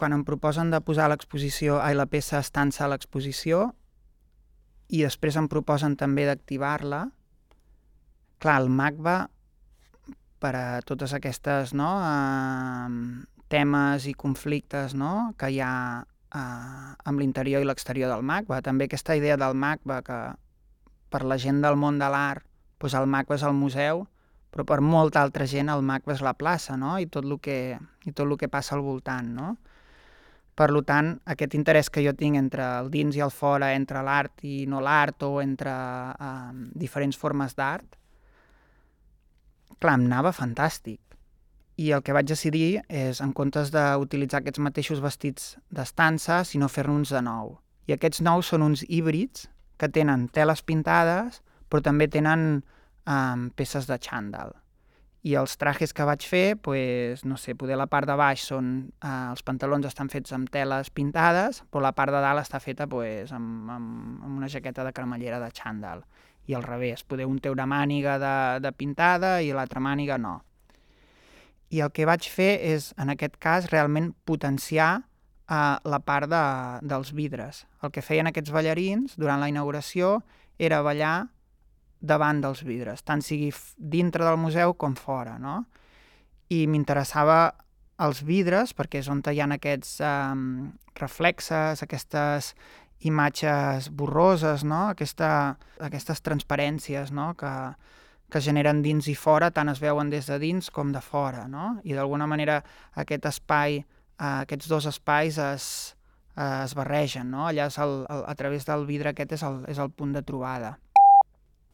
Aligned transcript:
quan 0.00 0.16
em 0.16 0.24
proposen 0.24 0.72
de 0.72 0.80
posar 0.80 1.10
l'exposició, 1.12 1.78
ai, 1.84 1.94
la 1.98 2.08
peça 2.08 2.40
estança 2.40 2.86
a 2.86 2.90
l'exposició, 2.92 3.68
i 4.88 5.04
després 5.04 5.36
em 5.36 5.48
proposen 5.52 5.98
també 6.00 6.24
d'activar-la, 6.26 7.04
clar, 8.40 8.56
el 8.62 8.70
MACBA, 8.72 9.18
per 10.40 10.54
a 10.56 10.64
totes 10.88 11.12
aquestes 11.12 11.74
no, 11.76 11.90
eh, 12.00 13.26
temes 13.52 14.06
i 14.08 14.14
conflictes 14.16 14.96
no, 14.96 15.34
que 15.38 15.50
hi 15.52 15.60
ha 15.60 15.74
eh, 16.00 16.92
amb 17.04 17.20
l'interior 17.20 17.60
i 17.60 17.68
l'exterior 17.68 18.08
del 18.10 18.24
MACBA, 18.24 18.62
també 18.64 18.88
aquesta 18.88 19.18
idea 19.20 19.36
del 19.36 19.58
MACBA 19.58 20.00
que 20.06 20.20
per 21.12 21.26
la 21.28 21.36
gent 21.42 21.60
del 21.60 21.76
món 21.76 22.00
de 22.00 22.08
l'art 22.08 22.46
doncs 22.80 22.96
el 22.96 23.08
MACBA 23.12 23.36
és 23.36 23.44
el 23.44 23.56
museu, 23.56 24.06
però 24.50 24.64
per 24.66 24.80
molta 24.80 25.20
altra 25.20 25.46
gent 25.46 25.68
el 25.68 25.84
MACBA 25.84 26.16
és 26.16 26.22
la 26.24 26.32
plaça, 26.34 26.78
no? 26.80 26.96
I 26.98 27.06
tot 27.06 27.26
el 27.28 27.36
que, 27.44 27.76
i 28.08 28.12
tot 28.12 28.24
el 28.24 28.38
que 28.40 28.48
passa 28.48 28.74
al 28.76 28.86
voltant, 28.86 29.28
no? 29.36 29.50
Per 30.60 30.68
tant, 30.84 31.14
aquest 31.32 31.54
interès 31.56 31.88
que 31.88 32.02
jo 32.04 32.12
tinc 32.12 32.36
entre 32.36 32.64
el 32.82 32.90
dins 32.92 33.16
i 33.16 33.22
el 33.24 33.30
fora, 33.32 33.70
entre 33.72 34.02
l'art 34.04 34.42
i 34.44 34.66
no 34.68 34.82
l'art, 34.84 35.22
o 35.24 35.40
entre 35.40 35.72
eh, 35.72 36.50
diferents 36.82 37.16
formes 37.16 37.56
d'art, 37.56 37.96
clar, 39.80 39.94
em 39.96 40.04
anava 40.04 40.34
fantàstic. 40.36 41.00
I 41.80 41.94
el 41.96 42.04
que 42.04 42.12
vaig 42.12 42.28
decidir 42.28 42.82
és, 42.92 43.22
en 43.24 43.32
comptes 43.32 43.72
d'utilitzar 43.72 44.42
aquests 44.42 44.60
mateixos 44.60 45.00
vestits 45.00 45.54
d'estança, 45.72 46.42
sinó 46.44 46.68
fer-nos 46.68 47.14
de 47.16 47.24
nou. 47.24 47.56
I 47.88 47.96
aquests 47.96 48.20
nous 48.20 48.52
són 48.52 48.66
uns 48.68 48.84
híbrids 48.84 49.48
que 49.80 49.88
tenen 49.88 50.28
teles 50.28 50.60
pintades, 50.60 51.40
però 51.72 51.80
també 51.80 52.10
tenen 52.12 52.50
um, 53.08 53.48
peces 53.56 53.88
de 53.88 53.96
xandall. 53.96 54.52
I 55.22 55.34
els 55.36 55.58
trajes 55.60 55.92
que 55.92 56.04
vaig 56.08 56.24
fer, 56.24 56.56
pues, 56.56 57.26
no 57.28 57.36
sé, 57.36 57.52
poder 57.54 57.76
la 57.76 57.90
part 57.92 58.08
de 58.08 58.16
baix 58.16 58.46
són... 58.48 58.70
Eh, 59.04 59.16
els 59.30 59.42
pantalons 59.44 59.84
estan 59.84 60.08
fets 60.08 60.32
amb 60.32 60.48
teles 60.52 60.88
pintades, 60.96 61.60
però 61.68 61.84
la 61.84 61.92
part 61.96 62.14
de 62.14 62.22
dalt 62.24 62.40
està 62.40 62.60
feta 62.62 62.86
pues, 62.88 63.32
amb, 63.36 63.68
amb, 63.68 64.22
amb 64.24 64.38
una 64.38 64.48
jaqueta 64.48 64.86
de 64.86 64.94
cremallera 64.96 65.40
de 65.42 65.50
xandall. 65.52 66.00
I 66.48 66.56
al 66.56 66.64
revés, 66.64 67.04
poder 67.04 67.28
un 67.28 67.36
té 67.38 67.52
una 67.52 67.68
màniga 67.68 68.16
de, 68.18 68.36
de 68.64 68.72
pintada 68.72 69.36
i 69.44 69.52
l'altra 69.52 69.82
màniga 69.84 70.16
no. 70.18 70.38
I 71.70 71.84
el 71.84 71.92
que 71.92 72.08
vaig 72.08 72.24
fer 72.26 72.54
és, 72.72 72.90
en 72.96 73.12
aquest 73.12 73.36
cas, 73.38 73.68
realment 73.70 74.14
potenciar 74.24 74.90
eh, 75.02 75.76
la 75.84 76.00
part 76.00 76.32
de, 76.32 76.44
dels 76.80 77.12
vidres. 77.12 77.66
El 77.84 77.92
que 77.92 78.02
feien 78.02 78.32
aquests 78.32 78.56
ballarins 78.56 79.20
durant 79.20 79.44
la 79.44 79.52
inauguració 79.52 80.22
era 80.58 80.80
ballar 80.80 81.28
davant 82.00 82.40
dels 82.40 82.64
vidres, 82.64 83.04
tant 83.04 83.22
sigui 83.22 83.50
dintre 83.76 84.24
del 84.24 84.38
museu 84.40 84.74
com 84.74 84.96
fora, 84.96 85.38
no? 85.38 85.64
I 86.50 86.64
m'interessava 86.66 87.52
els 88.00 88.22
vidres, 88.24 88.72
perquè 88.74 89.02
és 89.02 89.08
on 89.12 89.20
hi 89.28 89.40
ha 89.40 89.48
aquests 89.54 90.00
um, 90.00 90.72
reflexes, 90.96 91.82
aquestes 91.84 92.54
imatges 93.00 93.90
borroses, 93.92 94.64
no? 94.64 94.88
Aquesta, 94.94 95.56
aquestes 95.80 96.20
transparències 96.24 97.12
no? 97.12 97.32
que, 97.34 97.52
que 98.32 98.40
generen 98.40 98.82
dins 98.82 99.08
i 99.08 99.14
fora, 99.16 99.50
tant 99.50 99.68
es 99.72 99.80
veuen 99.80 100.10
des 100.12 100.28
de 100.28 100.38
dins 100.40 100.70
com 100.70 100.92
de 100.92 101.00
fora, 101.00 101.46
no? 101.48 101.78
I 101.84 101.96
d'alguna 101.96 102.28
manera 102.28 102.60
aquest 103.00 103.28
espai, 103.30 103.80
uh, 104.18 104.42
aquests 104.42 104.68
dos 104.68 104.88
espais 104.88 105.38
es, 105.38 105.70
es 106.36 106.76
barregen, 106.76 107.32
no? 107.32 107.46
Allà 107.48 107.68
és 107.68 107.80
el, 107.80 108.04
el, 108.08 108.24
a 108.26 108.36
través 108.36 108.68
del 108.68 108.86
vidre 108.88 109.12
aquest 109.12 109.36
és 109.36 109.44
el, 109.44 109.64
és 109.68 109.80
el 109.80 109.92
punt 109.92 110.16
de 110.16 110.24
trobada. 110.24 110.78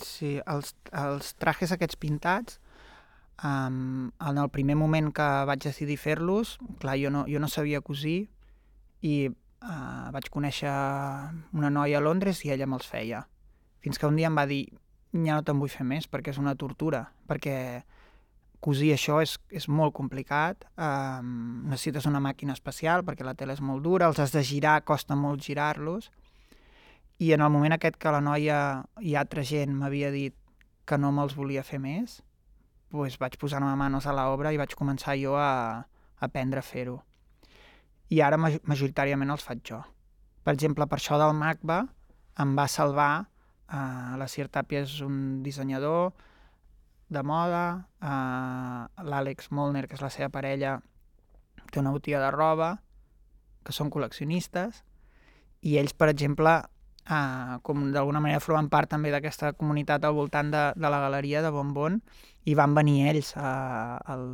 Sí, 0.03 0.37
els, 0.45 0.75
els 0.93 1.33
trajes 1.41 1.73
aquests 1.73 1.97
pintats, 1.97 2.59
um, 3.45 4.11
en 4.21 4.39
el 4.39 4.51
primer 4.53 4.77
moment 4.77 5.13
que 5.15 5.27
vaig 5.49 5.65
decidir 5.65 5.99
fer-los, 6.01 6.57
clar, 6.83 6.97
jo 7.01 7.13
no, 7.13 7.25
jo 7.31 7.41
no 7.41 7.49
sabia 7.49 7.81
cosir 7.85 8.27
i 9.01 9.17
uh, 9.29 10.09
vaig 10.13 10.29
conèixer 10.33 10.73
una 11.57 11.73
noia 11.73 12.01
a 12.01 12.05
Londres 12.05 12.45
i 12.45 12.53
ella 12.53 12.69
me'ls 12.69 12.89
feia. 12.89 13.25
Fins 13.81 13.99
que 13.99 14.09
un 14.09 14.17
dia 14.19 14.29
em 14.29 14.37
va 14.37 14.47
dir, 14.51 14.67
ja 15.13 15.39
no 15.39 15.45
te'n 15.47 15.61
vull 15.61 15.73
fer 15.73 15.87
més 15.89 16.09
perquè 16.11 16.35
és 16.35 16.43
una 16.43 16.57
tortura, 16.59 17.07
perquè 17.29 17.57
cosir 18.61 18.93
això 18.95 19.21
és, 19.23 19.37
és 19.55 19.69
molt 19.69 19.95
complicat, 19.95 20.65
um, 20.81 21.67
necessites 21.71 22.09
una 22.09 22.21
màquina 22.25 22.57
especial 22.57 23.05
perquè 23.07 23.25
la 23.25 23.37
tela 23.39 23.55
és 23.55 23.63
molt 23.63 23.85
dura, 23.85 24.09
els 24.11 24.21
has 24.21 24.33
de 24.35 24.43
girar, 24.45 24.81
costa 24.85 25.17
molt 25.17 25.45
girar-los, 25.45 26.11
i 27.19 27.33
en 27.33 27.41
el 27.41 27.51
moment 27.51 27.73
aquest 27.77 27.97
que 27.97 28.13
la 28.13 28.21
noia 28.21 28.59
i 29.01 29.15
altra 29.17 29.45
gent 29.47 29.73
m'havia 29.73 30.11
dit 30.13 30.37
que 30.87 30.99
no 31.01 31.13
me'ls 31.13 31.35
volia 31.37 31.65
fer 31.67 31.81
més, 31.83 32.21
doncs 32.93 33.19
vaig 33.19 33.37
posar-me 33.41 33.73
manos 33.77 34.07
a 34.07 34.15
l'obra 34.15 34.53
i 34.53 34.61
vaig 34.61 34.77
començar 34.79 35.17
jo 35.19 35.35
a, 35.37 35.83
a 35.83 36.29
aprendre 36.29 36.61
a 36.61 36.67
fer-ho. 36.67 37.01
I 38.13 38.21
ara 38.23 38.39
majoritàriament 38.39 39.33
els 39.33 39.45
faig 39.45 39.65
jo. 39.67 39.81
Per 40.47 40.55
exemple, 40.55 40.87
per 40.87 41.01
això 41.01 41.19
del 41.19 41.35
MACBA 41.35 41.81
em 42.45 42.53
va 42.55 42.69
salvar, 42.71 43.27
eh, 43.73 44.13
la 44.21 44.29
Sir 44.31 44.47
Tapia 44.53 44.85
és 44.85 45.01
un 45.03 45.43
dissenyador 45.43 46.13
de 47.09 47.23
moda, 47.23 47.89
eh, 47.99 49.03
l'Àlex 49.09 49.51
Molner, 49.51 49.87
que 49.89 49.99
és 49.99 50.05
la 50.05 50.13
seva 50.13 50.31
parella, 50.31 50.77
té 51.73 51.81
una 51.81 51.91
botiga 51.91 52.21
de 52.23 52.31
roba, 52.31 52.77
que 53.67 53.75
són 53.75 53.91
col·leccionistes, 53.91 54.85
i 55.67 55.79
ells, 55.81 55.97
per 55.97 56.13
exemple, 56.13 56.61
uh, 57.11 57.59
com 57.63 57.91
d'alguna 57.95 58.21
manera 58.21 58.43
formen 58.43 58.71
part 58.73 58.91
també 58.93 59.13
d'aquesta 59.15 59.53
comunitat 59.59 60.05
al 60.05 60.17
voltant 60.17 60.53
de, 60.53 60.65
de 60.77 60.93
la 60.93 61.01
galeria 61.03 61.43
de 61.43 61.51
Bonbon 61.55 62.01
i 62.45 62.55
van 62.55 62.75
venir 62.77 63.09
ells 63.11 63.35
uh, 63.37 63.99
el, 64.13 64.25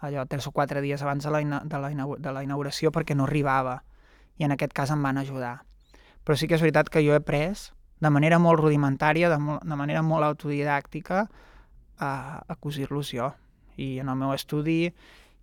allò, 0.00 0.26
tres 0.28 0.46
o 0.48 0.52
quatre 0.52 0.80
dies 0.84 1.02
abans 1.02 1.24
de 1.24 1.34
la, 1.34 1.42
de, 1.62 1.78
la, 1.78 1.92
de 1.92 2.32
la 2.32 2.42
inauguració 2.44 2.92
perquè 2.92 3.16
no 3.16 3.28
arribava 3.28 3.82
i 4.38 4.44
en 4.44 4.54
aquest 4.54 4.72
cas 4.72 4.90
em 4.90 5.02
van 5.04 5.20
ajudar. 5.20 5.62
Però 6.24 6.36
sí 6.38 6.48
que 6.48 6.56
és 6.56 6.64
veritat 6.64 6.88
que 6.88 7.02
jo 7.04 7.14
he 7.14 7.20
pres 7.20 7.70
de 8.02 8.10
manera 8.10 8.38
molt 8.42 8.60
rudimentària, 8.60 9.28
de, 9.30 9.38
molt, 9.38 9.62
de 9.62 9.76
manera 9.78 10.02
molt 10.02 10.26
autodidàctica, 10.26 11.26
a, 12.02 12.42
a 12.42 12.56
cosir-los 12.56 13.12
jo. 13.14 13.30
I 13.78 13.98
en 14.02 14.10
el 14.10 14.18
meu 14.18 14.32
estudi 14.34 14.90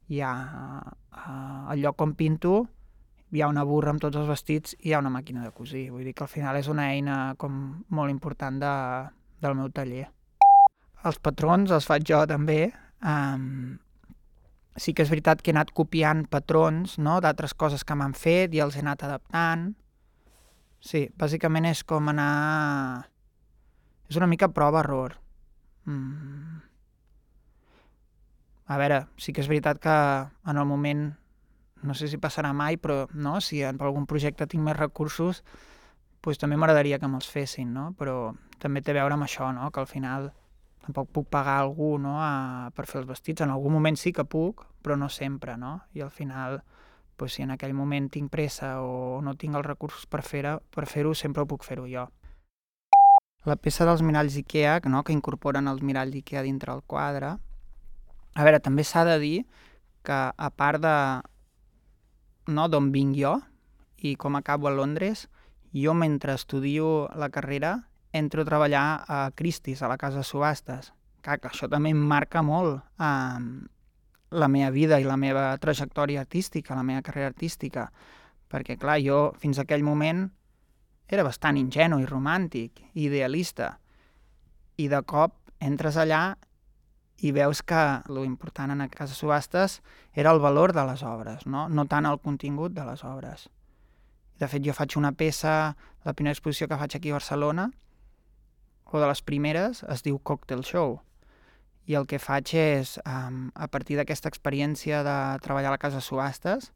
hi 0.09 0.21
ha 0.25 0.33
uh, 0.33 1.71
el 1.73 1.83
lloc 1.83 2.01
on 2.01 2.15
pinto 2.19 2.67
hi 3.31 3.41
ha 3.41 3.49
una 3.49 3.65
burra 3.67 3.93
amb 3.93 4.01
tots 4.01 4.17
els 4.17 4.29
vestits 4.29 4.75
i 4.79 4.89
hi 4.89 4.93
ha 4.93 5.01
una 5.03 5.11
màquina 5.13 5.43
de 5.45 5.51
cosir. 5.55 5.89
Vull 5.93 6.07
dir 6.07 6.15
que 6.17 6.25
al 6.25 6.31
final 6.31 6.57
és 6.57 6.69
una 6.71 6.89
eina 6.93 7.17
com 7.37 7.59
molt 7.89 8.13
important 8.13 8.57
de, 8.61 8.73
del 9.41 9.57
meu 9.59 9.69
taller. 9.73 10.07
Els 11.05 11.19
patrons 11.23 11.71
els 11.71 11.87
faig 11.87 12.07
jo 12.09 12.23
també. 12.27 12.71
Um, 12.99 13.77
sí 14.75 14.95
que 14.95 15.05
és 15.05 15.11
veritat 15.11 15.43
que 15.43 15.51
he 15.51 15.55
anat 15.55 15.71
copiant 15.75 16.25
patrons 16.31 16.97
no, 16.99 17.19
d'altres 17.23 17.53
coses 17.53 17.85
que 17.85 17.95
m'han 17.95 18.15
fet 18.17 18.55
i 18.55 18.63
els 18.63 18.75
he 18.75 18.83
anat 18.83 19.05
adaptant. 19.07 19.69
Sí, 20.79 21.07
bàsicament 21.19 21.69
és 21.69 21.83
com 21.83 22.09
anar... 22.11 23.05
És 24.09 24.17
una 24.17 24.27
mica 24.31 24.49
prova-error. 24.49 25.19
Mm. 25.85 26.61
A 28.69 28.77
veure, 28.77 29.03
sí 29.21 29.33
que 29.33 29.43
és 29.43 29.49
veritat 29.49 29.79
que 29.81 29.95
en 30.49 30.57
el 30.57 30.65
moment 30.69 31.11
no 31.83 31.93
sé 31.93 32.07
si 32.07 32.17
passarà 32.17 32.51
mai, 32.53 32.77
però 32.77 33.05
no, 33.13 33.39
si 33.41 33.61
en 33.63 33.79
algun 33.79 34.05
projecte 34.09 34.47
tinc 34.47 34.63
més 34.63 34.77
recursos, 34.77 35.43
doncs 36.23 36.41
també 36.41 36.57
m'agradaria 36.59 36.99
que 36.99 37.07
me'ls 37.07 37.29
fessin, 37.29 37.71
no? 37.73 37.91
Però 37.99 38.33
també 38.59 38.81
té 38.81 38.91
a 38.91 38.99
veure 38.99 39.15
amb 39.15 39.25
això, 39.27 39.51
no? 39.55 39.69
Que 39.71 39.81
al 39.83 39.87
final 39.87 40.31
tampoc 40.83 41.09
puc 41.13 41.29
pagar 41.29 41.59
algú 41.61 41.97
no? 42.01 42.17
a, 42.19 42.71
per 42.75 42.87
fer 42.89 43.01
els 43.01 43.09
vestits. 43.09 43.45
En 43.45 43.53
algun 43.53 43.73
moment 43.73 43.97
sí 43.99 44.11
que 44.15 44.25
puc, 44.25 44.65
però 44.83 44.97
no 44.97 45.09
sempre, 45.09 45.55
no? 45.57 45.79
I 45.93 46.03
al 46.03 46.11
final, 46.11 46.61
doncs, 47.17 47.35
si 47.35 47.43
en 47.45 47.51
aquell 47.55 47.75
moment 47.77 48.09
tinc 48.09 48.31
pressa 48.31 48.79
o 48.81 49.19
no 49.23 49.35
tinc 49.35 49.55
els 49.55 49.67
recursos 49.67 50.07
per 50.07 50.23
fer-ho, 50.23 50.59
per 50.73 50.87
fer 50.87 51.05
sempre 51.15 51.43
ho 51.43 51.47
puc 51.47 51.63
fer-ho 51.63 51.87
jo. 51.87 52.07
La 53.47 53.55
peça 53.55 53.85
dels 53.87 54.01
miralls 54.03 54.35
Ikea, 54.35 54.81
no? 54.91 55.03
que 55.03 55.13
incorporen 55.13 55.67
els 55.67 55.81
miralls 55.81 56.15
Ikea 56.15 56.41
dintre 56.43 56.73
el 56.73 56.83
quadre, 56.83 57.37
a 58.35 58.43
veure, 58.43 58.59
també 58.59 58.83
s'ha 58.83 59.05
de 59.07 59.17
dir 59.19 59.37
que 60.03 60.17
a 60.35 60.49
part 60.51 60.81
de 60.83 60.95
no, 62.49 62.67
d'on 62.67 62.91
vinc 62.93 63.17
jo 63.19 63.37
i 63.99 64.15
com 64.15 64.37
acabo 64.39 64.69
a 64.69 64.73
Londres, 64.73 65.27
jo 65.73 65.93
mentre 65.93 66.33
estudio 66.33 67.09
la 67.15 67.29
carrera 67.29 67.89
entro 68.13 68.41
a 68.41 68.47
treballar 68.47 69.03
a 69.07 69.31
Christie's, 69.35 69.83
a 69.83 69.89
la 69.91 69.97
casa 69.97 70.23
de 70.23 70.23
subhastes. 70.23 70.93
Clar, 71.21 71.37
que 71.39 71.49
això 71.49 71.67
també 71.69 71.91
em 71.91 71.99
marca 71.99 72.41
molt 72.41 72.79
eh, 72.99 73.39
la 74.31 74.47
meva 74.47 74.71
vida 74.71 74.99
i 74.99 75.05
la 75.05 75.17
meva 75.17 75.51
trajectòria 75.59 76.23
artística, 76.23 76.77
la 76.77 76.85
meva 76.85 77.03
carrera 77.05 77.29
artística, 77.33 77.89
perquè, 78.49 78.77
clar, 78.79 78.99
jo 79.03 79.19
fins 79.37 79.59
aquell 79.59 79.83
moment 79.83 80.25
era 81.09 81.25
bastant 81.25 81.57
ingenu 81.57 81.99
i 81.99 82.07
romàntic, 82.07 82.83
idealista, 82.93 83.75
i 84.77 84.87
de 84.87 85.01
cop 85.03 85.35
entres 85.59 85.97
allà 85.99 86.37
i 87.21 87.31
veus 87.35 87.61
que 87.61 87.81
lo 88.07 88.23
important 88.23 88.71
en 88.71 88.81
aquest 88.81 88.97
cas 88.97 89.09
de 89.11 89.15
subhastes 89.15 89.79
era 90.13 90.31
el 90.31 90.39
valor 90.39 90.73
de 90.73 90.85
les 90.87 91.03
obres, 91.03 91.45
no? 91.45 91.67
no 91.69 91.85
tant 91.85 92.07
el 92.07 92.19
contingut 92.19 92.73
de 92.73 92.85
les 92.87 93.03
obres. 93.03 93.49
De 94.39 94.47
fet, 94.47 94.63
jo 94.63 94.73
faig 94.73 94.95
una 94.95 95.11
peça, 95.11 95.75
la 96.07 96.15
primera 96.15 96.31
exposició 96.31 96.69
que 96.71 96.79
faig 96.79 96.95
aquí 96.95 97.11
a 97.11 97.17
Barcelona, 97.17 97.69
o 98.85 98.99
de 98.99 99.07
les 99.07 99.21
primeres, 99.21 99.83
es 99.83 100.03
diu 100.05 100.19
Cocktail 100.23 100.63
Show. 100.63 100.99
I 101.89 101.97
el 101.99 102.07
que 102.07 102.21
faig 102.21 102.53
és, 102.55 102.95
a 103.03 103.67
partir 103.67 103.97
d'aquesta 103.99 104.29
experiència 104.31 105.03
de 105.03 105.17
treballar 105.43 105.73
a 105.73 105.75
la 105.75 105.81
casa 105.81 106.01
subhastes, 106.01 106.71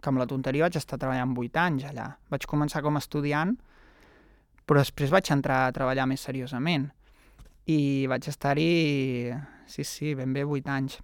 que 0.00 0.10
amb 0.10 0.20
la 0.20 0.28
tonteria 0.28 0.66
vaig 0.66 0.76
estar 0.80 0.98
treballant 1.00 1.36
8 1.38 1.62
anys 1.62 1.86
allà. 1.88 2.10
Vaig 2.32 2.44
començar 2.50 2.82
com 2.84 2.98
a 2.98 3.02
estudiant, 3.04 3.54
però 4.66 4.82
després 4.82 5.12
vaig 5.12 5.30
entrar 5.32 5.64
a 5.64 5.72
treballar 5.76 6.08
més 6.10 6.24
seriosament. 6.24 6.90
I 7.70 8.04
vaig 8.10 8.28
estar-hi, 8.28 9.32
sí, 9.66 9.84
sí, 9.84 10.14
ben 10.14 10.32
bé 10.32 10.44
8 10.44 10.70
anys. 10.70 10.98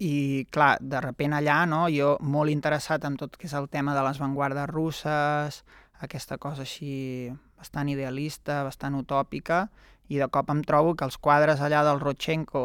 I, 0.00 0.46
clar, 0.50 0.78
de 0.80 1.00
repent 1.04 1.36
allà, 1.36 1.58
no, 1.68 1.84
jo 1.92 2.14
molt 2.24 2.52
interessat 2.52 3.04
en 3.04 3.18
tot 3.20 3.36
que 3.36 3.46
és 3.50 3.54
el 3.56 3.68
tema 3.68 3.94
de 3.96 4.04
les 4.06 4.20
vanguardes 4.20 4.70
russes, 4.70 5.60
aquesta 6.00 6.38
cosa 6.40 6.64
així 6.64 7.28
bastant 7.60 7.90
idealista, 7.92 8.62
bastant 8.64 8.96
utòpica, 8.96 9.66
i 10.08 10.18
de 10.18 10.28
cop 10.32 10.48
em 10.50 10.64
trobo 10.64 10.96
que 10.96 11.04
els 11.04 11.20
quadres 11.20 11.60
allà 11.60 11.84
del 11.84 12.00
Rodchenko, 12.00 12.64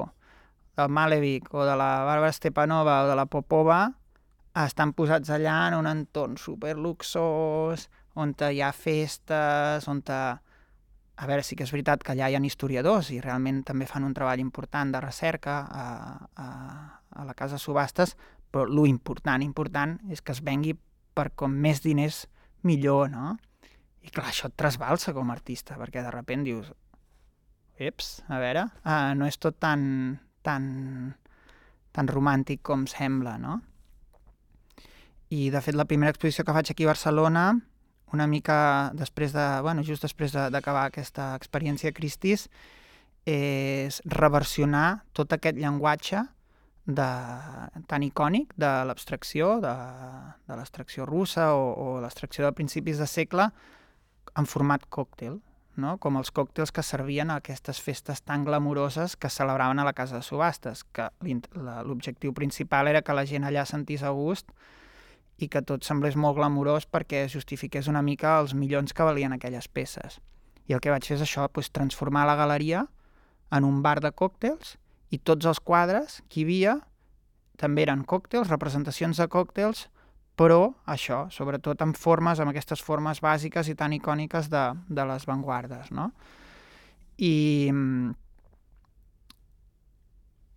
del 0.76 0.90
Malevich 0.90 1.52
o 1.52 1.68
de 1.68 1.76
la 1.76 1.92
Bàrbara 2.08 2.32
Stepanova 2.32 3.04
o 3.04 3.12
de 3.12 3.20
la 3.20 3.28
Popova 3.28 3.84
estan 4.64 4.94
posats 4.96 5.30
allà 5.36 5.68
en 5.68 5.76
un 5.82 5.88
entorn 5.90 6.38
superluxós, 6.40 7.90
on 8.16 8.32
hi 8.40 8.62
ha 8.64 8.72
festes, 8.72 9.88
on. 9.92 10.02
A 11.16 11.28
veure, 11.30 11.44
sí 11.48 11.56
que 11.56 11.64
és 11.64 11.72
veritat 11.72 12.04
que 12.04 12.12
allà 12.12 12.28
hi 12.28 12.36
ha 12.36 12.44
historiadors 12.44 13.10
i 13.16 13.22
realment 13.24 13.62
també 13.64 13.88
fan 13.88 14.04
un 14.04 14.14
treball 14.14 14.42
important 14.44 14.92
de 14.92 15.00
recerca 15.00 15.62
a, 15.64 15.86
a, 16.36 16.48
a 17.16 17.26
la 17.26 17.34
casa 17.34 17.58
subhastes, 17.58 18.16
però 18.52 18.66
lo 18.68 18.86
important, 18.86 19.44
important, 19.44 19.98
és 20.12 20.22
que 20.22 20.36
es 20.36 20.42
vengui 20.44 20.76
per 21.16 21.30
com 21.36 21.52
més 21.52 21.82
diners 21.84 22.26
millor, 22.68 23.10
no? 23.12 23.38
I 24.04 24.12
clar, 24.12 24.28
això 24.30 24.50
et 24.52 24.58
trasbalsa 24.60 25.14
com 25.16 25.32
a 25.32 25.38
artista, 25.38 25.80
perquè 25.80 26.04
de 26.04 26.12
sobte 26.12 26.38
dius, 26.44 26.74
eps, 27.80 28.10
a 28.28 28.40
veure, 28.40 28.68
uh, 28.84 29.14
no 29.18 29.28
és 29.28 29.40
tot 29.42 29.58
tan, 29.60 30.20
tan, 30.44 30.68
tan 31.96 32.12
romàntic 32.12 32.62
com 32.62 32.86
sembla, 32.92 33.38
no? 33.40 33.62
I, 35.32 35.50
de 35.50 35.62
fet, 35.64 35.76
la 35.76 35.88
primera 35.90 36.14
exposició 36.14 36.46
que 36.46 36.54
faig 36.54 36.70
aquí 36.72 36.86
a 36.86 36.92
Barcelona, 36.94 37.48
una 38.16 38.28
mica 38.32 38.92
després 38.96 39.36
de, 39.36 39.44
bueno, 39.66 39.84
just 39.84 40.06
després 40.08 40.34
d'acabar 40.34 40.88
de, 40.88 40.94
aquesta 40.94 41.34
experiència 41.36 41.94
Cristis, 41.96 42.48
és 43.26 44.00
reversionar 44.06 45.06
tot 45.18 45.34
aquest 45.34 45.58
llenguatge 45.58 46.22
de, 46.86 47.10
tan 47.90 48.06
icònic 48.06 48.54
de 48.62 48.70
l'abstracció, 48.86 49.58
de, 49.62 49.74
de 50.46 50.58
l'abstracció 50.58 51.08
russa 51.10 51.52
o, 51.58 51.72
o 51.74 51.88
l'abstracció 52.02 52.46
de 52.46 52.54
principis 52.54 53.02
de 53.02 53.10
segle 53.10 53.50
en 54.38 54.46
format 54.46 54.86
còctel, 54.90 55.40
no? 55.82 55.98
com 55.98 56.20
els 56.20 56.32
còctels 56.36 56.72
que 56.72 56.86
servien 56.86 57.32
a 57.32 57.40
aquestes 57.42 57.82
festes 57.82 58.22
tan 58.22 58.46
glamuroses 58.46 59.18
que 59.18 59.34
celebraven 59.34 59.82
a 59.82 59.88
la 59.88 59.96
casa 59.98 60.20
de 60.20 60.26
subhastes, 60.26 60.86
que 60.94 61.10
l'objectiu 61.26 62.34
principal 62.34 62.88
era 62.88 63.02
que 63.02 63.18
la 63.18 63.26
gent 63.26 63.48
allà 63.48 63.66
sentís 63.66 64.04
a 64.04 64.14
gust 64.14 64.54
i 65.38 65.50
que 65.52 65.62
tot 65.62 65.84
semblés 65.84 66.16
molt 66.16 66.38
glamurós 66.38 66.88
perquè 66.88 67.26
justifiqués 67.32 67.90
una 67.92 68.04
mica 68.06 68.38
els 68.40 68.54
milions 68.56 68.94
que 68.94 69.04
valien 69.04 69.36
aquelles 69.36 69.68
peces. 69.68 70.20
I 70.68 70.74
el 70.74 70.82
que 70.82 70.94
vaig 70.94 71.06
fer 71.06 71.18
és 71.18 71.26
això, 71.26 71.48
doncs, 71.52 71.72
transformar 71.76 72.26
la 72.26 72.38
galeria 72.40 72.86
en 73.52 73.68
un 73.68 73.82
bar 73.84 74.00
de 74.02 74.12
còctels 74.12 74.78
i 75.14 75.20
tots 75.20 75.46
els 75.46 75.60
quadres 75.60 76.22
que 76.30 76.42
hi 76.42 76.48
havia 76.48 76.80
també 77.60 77.86
eren 77.86 78.04
còctels, 78.04 78.50
representacions 78.52 79.20
de 79.22 79.28
còctels, 79.32 79.86
però 80.36 80.74
això, 80.92 81.26
sobretot 81.32 81.80
amb 81.84 81.96
formes, 81.96 82.42
amb 82.44 82.52
aquestes 82.52 82.82
formes 82.84 83.22
bàsiques 83.24 83.70
i 83.72 83.76
tan 83.80 83.94
icòniques 83.96 84.50
de, 84.52 84.66
de 84.92 85.06
les 85.08 85.28
vanguardes, 85.28 85.92
no? 85.96 86.10
I, 87.16 87.72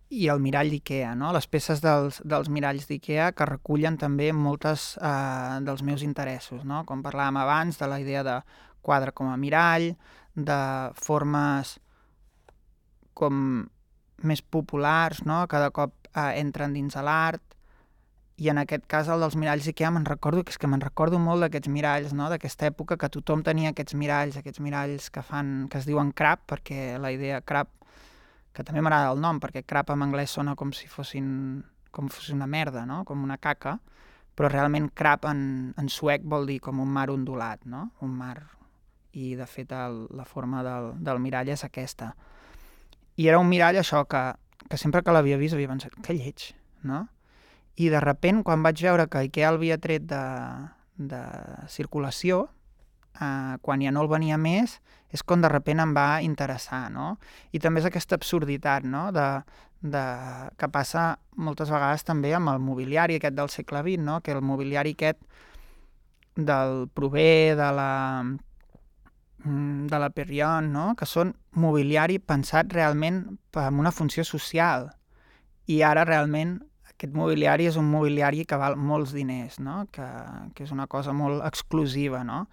i 0.09 0.27
el 0.33 0.39
mirall 0.41 0.71
d'IKEA, 0.73 1.13
no? 1.15 1.29
les 1.35 1.45
peces 1.47 1.83
dels, 1.83 2.17
dels 2.25 2.49
miralls 2.49 2.87
d'IKEA 2.89 3.29
que 3.37 3.45
recullen 3.45 3.97
també 4.01 4.31
moltes 4.33 4.95
eh, 4.97 5.59
dels 5.65 5.83
meus 5.85 6.01
interessos, 6.05 6.63
no? 6.65 6.81
com 6.89 7.03
parlàvem 7.05 7.37
abans 7.37 7.77
de 7.77 7.89
la 7.89 7.99
idea 8.01 8.23
de 8.25 8.39
quadre 8.81 9.13
com 9.13 9.29
a 9.29 9.37
mirall, 9.37 9.91
de 10.33 10.59
formes 10.97 11.77
com 13.13 13.67
més 14.25 14.41
populars, 14.41 15.21
no? 15.29 15.43
cada 15.51 15.69
cop 15.69 15.93
eh, 16.15 16.33
entren 16.41 16.73
dins 16.73 16.97
de 16.97 17.05
l'art, 17.05 17.45
i 18.39 18.47
en 18.49 18.57
aquest 18.61 18.85
cas 18.87 19.09
el 19.11 19.19
dels 19.21 19.35
miralls 19.35 19.67
IKEA 19.67 19.91
me'n 19.91 20.07
recordo 20.07 20.45
que 20.47 20.53
és 20.55 20.57
que 20.57 20.67
me'n 20.71 20.81
recordo 20.81 21.19
molt 21.19 21.43
d'aquests 21.43 21.69
miralls, 21.69 22.15
no? 22.17 22.31
d'aquesta 22.31 22.71
època 22.71 22.97
que 22.97 23.11
tothom 23.13 23.43
tenia 23.45 23.75
aquests 23.75 23.93
miralls, 23.99 24.39
aquests 24.39 24.63
miralls 24.63 25.11
que 25.13 25.21
fan 25.21 25.67
que 25.69 25.77
es 25.77 25.85
diuen 25.85 26.15
crap, 26.15 26.47
perquè 26.49 26.95
la 26.97 27.11
idea 27.13 27.43
crap 27.45 27.75
que 28.53 28.65
també 28.65 28.81
m'agrada 28.81 29.11
el 29.13 29.21
nom, 29.21 29.39
perquè 29.39 29.63
crap 29.65 29.91
en 29.93 30.05
anglès 30.05 30.33
sona 30.35 30.55
com 30.59 30.71
si 30.75 30.87
fossin 30.89 31.27
com 31.91 32.09
fos 32.09 32.29
una 32.29 32.47
merda, 32.47 32.85
no? 32.85 33.03
com 33.05 33.23
una 33.23 33.37
caca, 33.37 33.79
però 34.37 34.49
realment 34.49 34.89
crap 34.95 35.25
en, 35.29 35.41
en 35.77 35.89
suec 35.89 36.23
vol 36.23 36.47
dir 36.47 36.59
com 36.63 36.79
un 36.79 36.89
mar 36.93 37.09
ondulat, 37.13 37.65
no? 37.65 37.89
un 38.05 38.15
mar... 38.15 38.37
I, 39.09 39.33
de 39.33 39.45
fet, 39.49 39.71
el, 39.73 40.03
la 40.13 40.23
forma 40.23 40.61
del, 40.63 40.91
del 41.01 41.17
mirall 41.19 41.49
és 41.49 41.63
aquesta. 41.65 42.11
I 43.17 43.25
era 43.27 43.39
un 43.41 43.47
mirall, 43.49 43.79
això, 43.81 44.03
que, 44.05 44.21
que 44.69 44.77
sempre 44.77 45.01
que 45.01 45.15
l'havia 45.15 45.39
vist 45.41 45.57
havia 45.57 45.71
pensat, 45.71 45.95
que 46.05 46.13
lleig, 46.13 46.51
no? 46.85 47.07
I 47.81 47.89
de 47.89 47.99
repent, 48.03 48.43
quan 48.45 48.61
vaig 48.61 48.83
veure 48.85 49.07
que 49.09 49.23
Ikea 49.25 49.49
l'havia 49.55 49.79
tret 49.81 50.05
de, 50.07 50.21
de 51.09 51.23
circulació, 51.73 52.43
eh, 53.21 53.57
quan 53.61 53.83
ja 53.83 53.91
no 53.91 54.03
el 54.05 54.11
venia 54.11 54.37
més, 54.37 54.79
és 55.09 55.23
quan 55.23 55.41
de 55.41 55.49
repent 55.49 55.81
em 55.83 55.93
va 55.95 56.21
interessar, 56.25 56.87
no? 56.93 57.17
I 57.51 57.59
també 57.59 57.83
és 57.83 57.89
aquesta 57.89 58.19
absurditat, 58.19 58.85
no?, 58.85 59.09
de, 59.15 59.27
de, 59.81 60.03
que 60.59 60.69
passa 60.71 61.11
moltes 61.35 61.71
vegades 61.71 62.03
també 62.07 62.33
amb 62.35 62.51
el 62.53 62.59
mobiliari 62.59 63.17
aquest 63.17 63.37
del 63.37 63.49
segle 63.53 63.83
XX, 63.85 64.03
no?, 64.05 64.19
que 64.21 64.35
el 64.35 64.41
mobiliari 64.45 64.95
aquest 64.97 65.23
del 66.35 66.87
Prové, 66.93 67.55
de 67.55 67.71
la 67.73 67.89
de 69.43 69.99
la 69.99 70.09
Perrion, 70.09 70.71
no? 70.73 70.93
que 70.99 71.07
són 71.07 71.31
mobiliari 71.55 72.19
pensat 72.19 72.73
realment 72.75 73.21
amb 73.55 73.79
una 73.79 73.91
funció 73.95 74.25
social. 74.27 74.89
I 75.69 75.81
ara 75.85 76.03
realment 76.03 76.57
aquest 76.89 77.13
mobiliari 77.15 77.69
és 77.69 77.77
un 77.79 77.87
mobiliari 77.87 78.43
que 78.45 78.59
val 78.59 78.75
molts 78.75 79.13
diners, 79.15 79.59
no? 79.63 79.85
que, 79.95 80.07
que 80.55 80.65
és 80.65 80.73
una 80.75 80.87
cosa 80.87 81.13
molt 81.15 81.45
exclusiva. 81.47 82.25
No? 82.27 82.47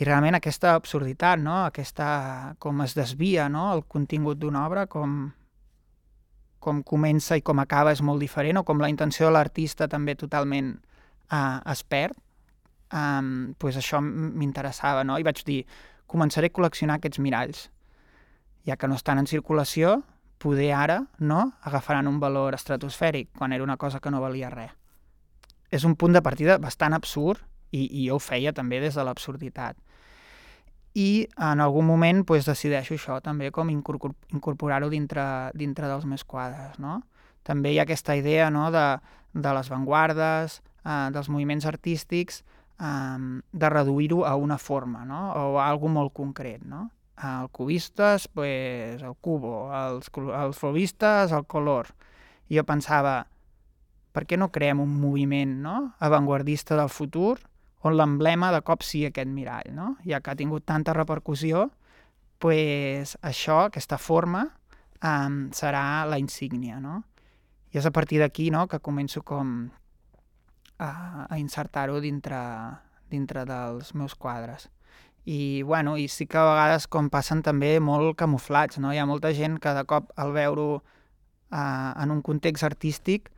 I 0.00 0.06
realment 0.08 0.38
aquesta 0.38 0.74
absurditat, 0.78 1.40
no? 1.42 1.64
aquesta, 1.66 2.54
com 2.62 2.80
es 2.84 2.96
desvia 2.96 3.48
no? 3.52 3.68
el 3.74 3.84
contingut 3.84 4.40
d'una 4.40 4.64
obra, 4.66 4.86
com, 4.90 5.26
com 6.62 6.82
comença 6.86 7.36
i 7.36 7.44
com 7.44 7.60
acaba 7.60 7.92
és 7.92 8.00
molt 8.02 8.22
diferent, 8.22 8.62
o 8.62 8.64
com 8.64 8.80
la 8.80 8.90
intenció 8.92 9.28
de 9.28 9.34
l'artista 9.36 9.88
també 9.92 10.16
totalment 10.16 10.72
uh, 10.78 11.60
es 11.70 11.84
perd, 11.84 12.16
um, 12.92 13.52
pues 13.58 13.76
això 13.76 14.00
m'interessava, 14.02 15.04
no? 15.04 15.18
I 15.18 15.26
vaig 15.26 15.44
dir, 15.46 15.62
començaré 16.08 16.50
a 16.50 16.56
col·leccionar 16.56 16.98
aquests 17.00 17.20
miralls. 17.22 17.68
Ja 18.68 18.78
que 18.78 18.88
no 18.88 18.96
estan 18.98 19.18
en 19.18 19.28
circulació, 19.28 20.00
poder 20.42 20.72
ara 20.74 20.98
no 21.18 21.52
agafaran 21.62 22.08
un 22.10 22.18
valor 22.20 22.54
estratosfèric, 22.54 23.30
quan 23.38 23.52
era 23.52 23.64
una 23.64 23.76
cosa 23.76 24.00
que 24.00 24.10
no 24.10 24.22
valia 24.22 24.50
res. 24.50 24.72
És 25.72 25.86
un 25.88 25.96
punt 25.96 26.12
de 26.12 26.22
partida 26.22 26.58
bastant 26.60 26.92
absurd, 26.92 27.40
i, 27.72 27.88
i 27.88 28.06
jo 28.06 28.20
ho 28.20 28.22
feia 28.22 28.52
també 28.52 28.80
des 28.80 28.94
de 28.94 29.04
l'absurditat. 29.04 29.76
I 30.94 31.26
en 31.40 31.60
algun 31.64 31.86
moment 31.88 32.20
pues, 32.28 32.44
decideixo 32.46 32.94
això 32.98 33.18
també 33.24 33.50
com 33.50 33.70
incorporar-ho 33.72 34.90
dintre, 34.92 35.24
dintre 35.56 35.88
dels 35.88 36.04
meus 36.04 36.24
quadres. 36.24 36.76
No? 36.78 37.00
També 37.42 37.72
hi 37.72 37.80
ha 37.80 37.86
aquesta 37.88 38.16
idea 38.16 38.50
no, 38.52 38.68
de, 38.74 38.86
de 39.32 39.54
les 39.56 39.70
vanguardes, 39.72 40.60
eh, 40.84 41.08
dels 41.14 41.30
moviments 41.32 41.66
artístics, 41.66 42.42
eh, 42.76 43.40
de 43.52 43.70
reduir-ho 43.72 44.26
a 44.28 44.36
una 44.36 44.58
forma 44.58 45.06
no? 45.08 45.30
o 45.32 45.58
a 45.58 45.70
algo 45.70 45.88
molt 45.88 46.12
concret. 46.12 46.60
No? 46.68 46.90
El 47.22 47.48
cubistes, 47.54 48.28
pues, 48.28 49.00
el 49.00 49.16
cubo, 49.20 49.70
els, 49.72 50.12
els 50.12 50.60
fobistes, 50.60 51.32
el 51.32 51.46
color. 51.48 51.88
I 52.52 52.60
jo 52.60 52.66
pensava, 52.68 53.22
per 54.12 54.26
què 54.28 54.36
no 54.36 54.50
creem 54.52 54.82
un 54.84 54.92
moviment 55.00 55.56
no? 55.64 55.76
avantguardista 56.04 56.76
del 56.76 56.92
futur 56.92 57.38
on 57.82 57.96
l'emblema 57.98 58.52
de 58.54 58.62
cop 58.62 58.84
sigui 58.86 59.08
aquest 59.10 59.30
mirall, 59.30 59.72
no? 59.74 59.96
Ja 60.06 60.20
que 60.22 60.32
ha 60.32 60.38
tingut 60.38 60.64
tanta 60.68 60.94
repercussió, 60.94 61.68
pues 62.42 63.16
això, 63.22 63.64
aquesta 63.66 63.98
forma, 63.98 64.46
um, 65.02 65.48
serà 65.54 66.04
la 66.10 66.18
insígnia, 66.22 66.78
no? 66.80 67.02
I 67.72 67.80
és 67.80 67.88
a 67.88 67.92
partir 67.94 68.20
d'aquí 68.20 68.50
no, 68.52 68.66
que 68.68 68.82
començo 68.84 69.22
com 69.26 69.70
a, 70.78 70.92
a 71.28 71.38
insertar-ho 71.40 72.00
dintre, 72.04 72.38
dintre 73.10 73.46
dels 73.48 73.94
meus 73.94 74.14
quadres. 74.14 74.68
I, 75.24 75.62
bueno, 75.62 75.96
i 75.96 76.08
sí 76.10 76.26
que 76.26 76.38
a 76.38 76.48
vegades 76.48 76.88
com 76.90 77.08
passen 77.10 77.44
també 77.46 77.76
molt 77.80 78.16
camuflats, 78.18 78.80
no? 78.82 78.92
Hi 78.92 78.98
ha 78.98 79.06
molta 79.06 79.30
gent 79.34 79.58
que 79.62 79.74
de 79.74 79.84
cop 79.86 80.10
al 80.18 80.34
veure-ho 80.34 80.80
uh, 80.80 81.92
en 82.02 82.10
un 82.10 82.22
context 82.26 82.66
artístic 82.66 83.30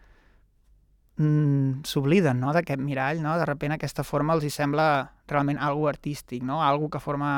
mm, 1.16 1.84
s'obliden 1.86 2.40
no, 2.40 2.52
d'aquest 2.52 2.82
mirall, 2.82 3.22
no? 3.22 3.36
de 3.38 3.46
repent 3.48 3.76
aquesta 3.76 4.04
forma 4.04 4.34
els 4.34 4.44
hi 4.44 4.52
sembla 4.52 4.86
realment 5.30 5.58
algo 5.58 5.88
artístic, 5.88 6.42
no? 6.42 6.62
algo 6.62 6.90
que 6.90 7.00
forma 7.00 7.30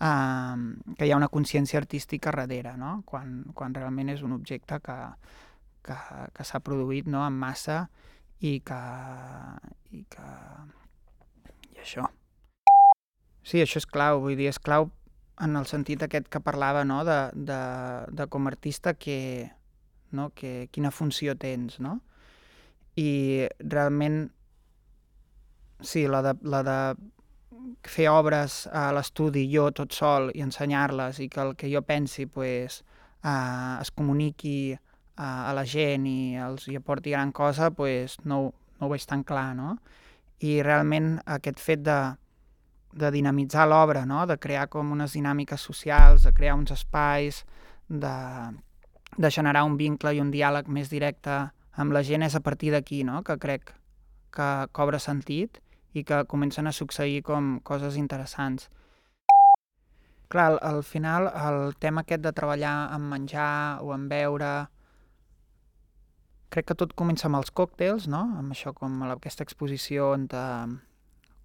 eh, 0.00 0.56
que 0.98 1.06
hi 1.06 1.12
ha 1.12 1.20
una 1.20 1.30
consciència 1.32 1.80
artística 1.80 2.32
darrere, 2.34 2.76
no? 2.76 3.02
quan, 3.06 3.42
quan 3.54 3.74
realment 3.74 4.10
és 4.14 4.22
un 4.22 4.34
objecte 4.36 4.80
que, 4.84 4.98
que, 5.84 5.98
que 6.34 6.44
s'ha 6.44 6.60
produït 6.60 7.06
no? 7.06 7.24
en 7.26 7.38
massa 7.38 7.86
i 8.40 8.58
que... 8.60 8.82
i 9.92 10.04
que... 10.10 10.28
i 11.72 11.80
això. 11.80 12.08
Sí, 13.44 13.60
això 13.60 13.80
és 13.82 13.86
clau, 13.86 14.22
vull 14.24 14.38
dir, 14.38 14.48
és 14.48 14.58
clau 14.58 14.88
en 15.44 15.56
el 15.58 15.66
sentit 15.66 16.02
aquest 16.04 16.30
que 16.32 16.40
parlava, 16.40 16.84
no?, 16.88 17.02
de, 17.04 17.18
de, 17.34 17.60
de 18.14 18.26
com 18.30 18.46
a 18.46 18.52
artista 18.52 18.94
que, 18.94 19.50
no?, 20.12 20.30
que 20.34 20.68
quina 20.72 20.92
funció 20.94 21.34
tens, 21.36 21.80
no? 21.82 21.98
I 23.00 23.48
realment, 23.58 24.28
sí, 25.80 26.06
la 26.06 26.22
de, 26.22 26.34
la 26.42 26.62
de 26.66 26.78
fer 27.84 28.08
obres 28.12 28.64
a 28.72 28.90
l'estudi 28.94 29.44
jo 29.52 29.70
tot 29.74 29.92
sol 29.92 30.30
i 30.34 30.44
ensenyar-les 30.44 31.20
i 31.24 31.28
que 31.32 31.40
el 31.42 31.54
que 31.56 31.70
jo 31.72 31.82
pensi 31.82 32.26
pues, 32.26 32.82
uh, 33.24 33.80
es 33.80 33.90
comuniqui 33.90 34.74
a, 35.16 35.50
a 35.50 35.54
la 35.56 35.64
gent 35.64 36.06
i 36.06 36.36
els 36.40 36.68
hi 36.68 36.76
aporti 36.78 37.14
gran 37.14 37.32
cosa, 37.32 37.70
pues, 37.70 38.18
no, 38.24 38.52
no 38.80 38.86
ho 38.86 38.92
veig 38.92 39.06
tan 39.08 39.24
clar, 39.24 39.54
no? 39.56 39.78
I 40.44 40.60
realment 40.62 41.18
aquest 41.38 41.60
fet 41.62 41.82
de, 41.86 41.98
de 42.94 43.10
dinamitzar 43.10 43.66
l'obra, 43.68 44.04
no? 44.06 44.24
de 44.26 44.38
crear 44.38 44.68
com 44.70 44.92
unes 44.92 45.14
dinàmiques 45.16 45.60
socials, 45.60 46.24
de 46.24 46.32
crear 46.32 46.54
uns 46.54 46.70
espais, 46.74 47.44
de, 47.88 48.16
de 49.16 49.30
generar 49.30 49.64
un 49.64 49.76
vincle 49.76 50.14
i 50.14 50.20
un 50.22 50.30
diàleg 50.34 50.68
més 50.68 50.90
directe 50.92 51.38
amb 51.76 51.94
la 51.94 52.02
gent 52.06 52.22
és 52.22 52.34
a 52.34 52.42
partir 52.42 52.72
d'aquí, 52.74 53.02
no? 53.04 53.22
que 53.22 53.36
crec 53.38 53.74
que 54.34 54.48
cobra 54.72 54.98
sentit 54.98 55.60
i 55.94 56.04
que 56.04 56.24
comencen 56.30 56.66
a 56.66 56.72
succeir 56.74 57.22
com 57.22 57.58
coses 57.62 57.96
interessants. 57.96 58.68
Clar, 60.28 60.46
al, 60.52 60.58
al 60.62 60.82
final 60.82 61.28
el 61.28 61.76
tema 61.78 62.02
aquest 62.02 62.24
de 62.24 62.32
treballar 62.34 62.74
amb 62.94 63.12
menjar 63.12 63.82
o 63.82 63.92
amb 63.94 64.10
beure, 64.10 64.54
crec 66.54 66.70
que 66.70 66.78
tot 66.78 66.94
comença 66.94 67.28
amb 67.28 67.38
els 67.40 67.50
còctels, 67.50 68.08
no? 68.10 68.24
amb 68.38 68.54
això 68.54 68.72
com 68.74 69.02
aquesta 69.10 69.46
exposició 69.46 70.12
on 70.14 70.26
te, 70.30 70.42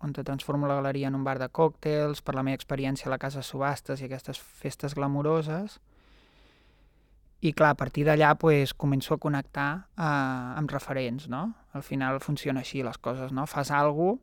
on 0.06 0.14
te 0.14 0.26
transformo 0.26 0.70
la 0.70 0.80
galeria 0.80 1.10
en 1.10 1.18
un 1.18 1.26
bar 1.26 1.38
de 1.42 1.50
còctels, 1.50 2.22
per 2.22 2.38
la 2.38 2.46
meva 2.46 2.58
experiència 2.58 3.10
a 3.10 3.14
la 3.14 3.22
casa 3.22 3.46
subhastes 3.46 4.02
i 4.02 4.10
aquestes 4.10 4.40
festes 4.40 4.96
glamuroses. 4.98 5.80
I 7.42 7.54
clar, 7.56 7.72
a 7.72 7.80
partir 7.80 8.04
d'allà 8.04 8.34
pues, 8.36 8.74
començo 8.76 9.14
a 9.16 9.22
connectar 9.22 9.70
eh, 9.96 10.58
amb 10.60 10.72
referents, 10.72 11.30
no? 11.32 11.46
Al 11.74 11.84
final 11.84 12.20
funciona 12.20 12.66
així 12.66 12.84
les 12.84 12.98
coses, 12.98 13.32
no? 13.32 13.46
Fas 13.48 13.72
alguna 13.72 14.20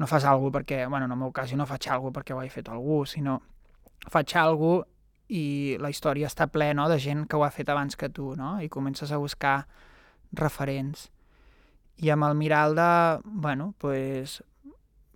no 0.00 0.06
fas 0.06 0.24
alguna 0.24 0.54
perquè, 0.54 0.86
bueno, 0.88 1.04
en 1.04 1.12
el 1.12 1.18
meu 1.20 1.28
cas 1.30 1.50
jo 1.50 1.58
no 1.60 1.66
faig 1.68 1.90
alguna 1.92 2.14
perquè 2.16 2.32
ho 2.32 2.38
hagi 2.40 2.48
fet 2.48 2.70
algú, 2.72 3.02
sinó 3.04 3.36
faig 4.08 4.32
alguna 4.40 4.86
i 5.28 5.76
la 5.78 5.90
història 5.92 6.30
està 6.30 6.46
plena 6.50 6.80
no? 6.80 6.88
de 6.88 6.96
gent 6.98 7.26
que 7.28 7.36
ho 7.36 7.44
ha 7.44 7.52
fet 7.52 7.68
abans 7.68 7.98
que 8.00 8.08
tu, 8.08 8.32
no? 8.34 8.56
I 8.64 8.70
comences 8.72 9.12
a 9.12 9.20
buscar 9.20 9.66
referents. 10.32 11.10
I 12.00 12.08
amb 12.10 12.24
el 12.30 12.34
Miralda, 12.34 13.20
bueno, 13.24 13.74
pues, 13.78 14.40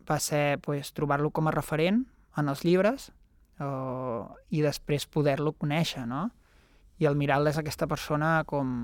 va 0.05 0.21
ser 0.21 0.61
pues, 0.61 0.93
trobar-lo 0.93 1.33
com 1.33 1.49
a 1.49 1.57
referent 1.57 2.05
en 2.37 2.53
els 2.53 2.63
llibres 2.69 3.09
o, 3.65 4.29
i 4.53 4.61
després 4.61 5.09
poder-lo 5.09 5.57
conèixer, 5.57 6.05
no? 6.07 6.29
I 7.03 7.09
el 7.11 7.17
Miralda 7.19 7.51
és 7.51 7.59
aquesta 7.59 7.89
persona 7.91 8.37
com 8.47 8.75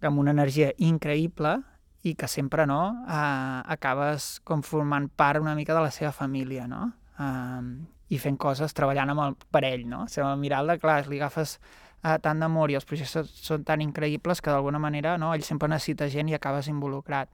amb 0.00 0.22
una 0.22 0.30
energia 0.30 0.70
increïble 0.78 1.58
i 2.06 2.14
que 2.14 2.28
sempre 2.30 2.66
no, 2.66 3.04
eh, 3.08 3.62
acabes 3.74 4.38
com 4.46 4.62
formant 4.62 5.08
part 5.08 5.42
una 5.42 5.56
mica 5.58 5.74
de 5.74 5.82
la 5.82 5.90
seva 5.90 6.12
família, 6.12 6.68
no? 6.70 6.92
Eh, 7.18 7.62
I 8.08 8.18
fent 8.22 8.38
coses, 8.40 8.72
treballant 8.72 9.10
amb 9.12 9.20
el 9.26 9.34
parell, 9.52 9.84
no? 9.88 10.06
Sigui, 10.08 10.28
el 10.30 10.40
Miralda, 10.40 10.78
clar, 10.80 11.02
li 11.10 11.18
agafes 11.18 11.58
eh, 11.58 12.16
tant 12.24 12.40
d'amor 12.40 12.70
i 12.70 12.78
els 12.78 12.86
projectes 12.88 13.34
són 13.42 13.66
tan 13.68 13.82
increïbles 13.84 14.40
que 14.40 14.54
d'alguna 14.54 14.80
manera 14.80 15.18
no, 15.18 15.34
ell 15.34 15.44
sempre 15.44 15.68
necessita 15.68 16.08
gent 16.08 16.30
i 16.30 16.38
acabes 16.38 16.70
involucrat. 16.72 17.28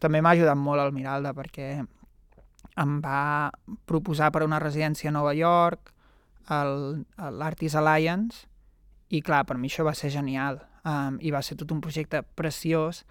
També 0.00 0.22
m'ha 0.22 0.32
ajudat 0.36 0.56
molt 0.60 0.80
el 0.84 0.94
Miralda 0.94 1.34
perquè 1.36 1.68
em 2.76 2.98
va 3.00 3.50
proposar 3.88 4.30
per 4.32 4.44
una 4.44 4.60
residència 4.60 5.10
a 5.10 5.16
Nova 5.16 5.32
York, 5.34 5.92
l'Artist 6.48 7.76
Alliance, 7.80 8.46
i 9.08 9.22
clar, 9.22 9.44
per 9.46 9.56
mi 9.58 9.70
això 9.70 9.84
va 9.86 9.94
ser 9.94 10.10
genial. 10.10 10.60
Um, 10.86 11.18
I 11.20 11.32
va 11.34 11.42
ser 11.42 11.56
tot 11.58 11.72
un 11.74 11.80
projecte 11.82 12.22
preciós 12.38 13.04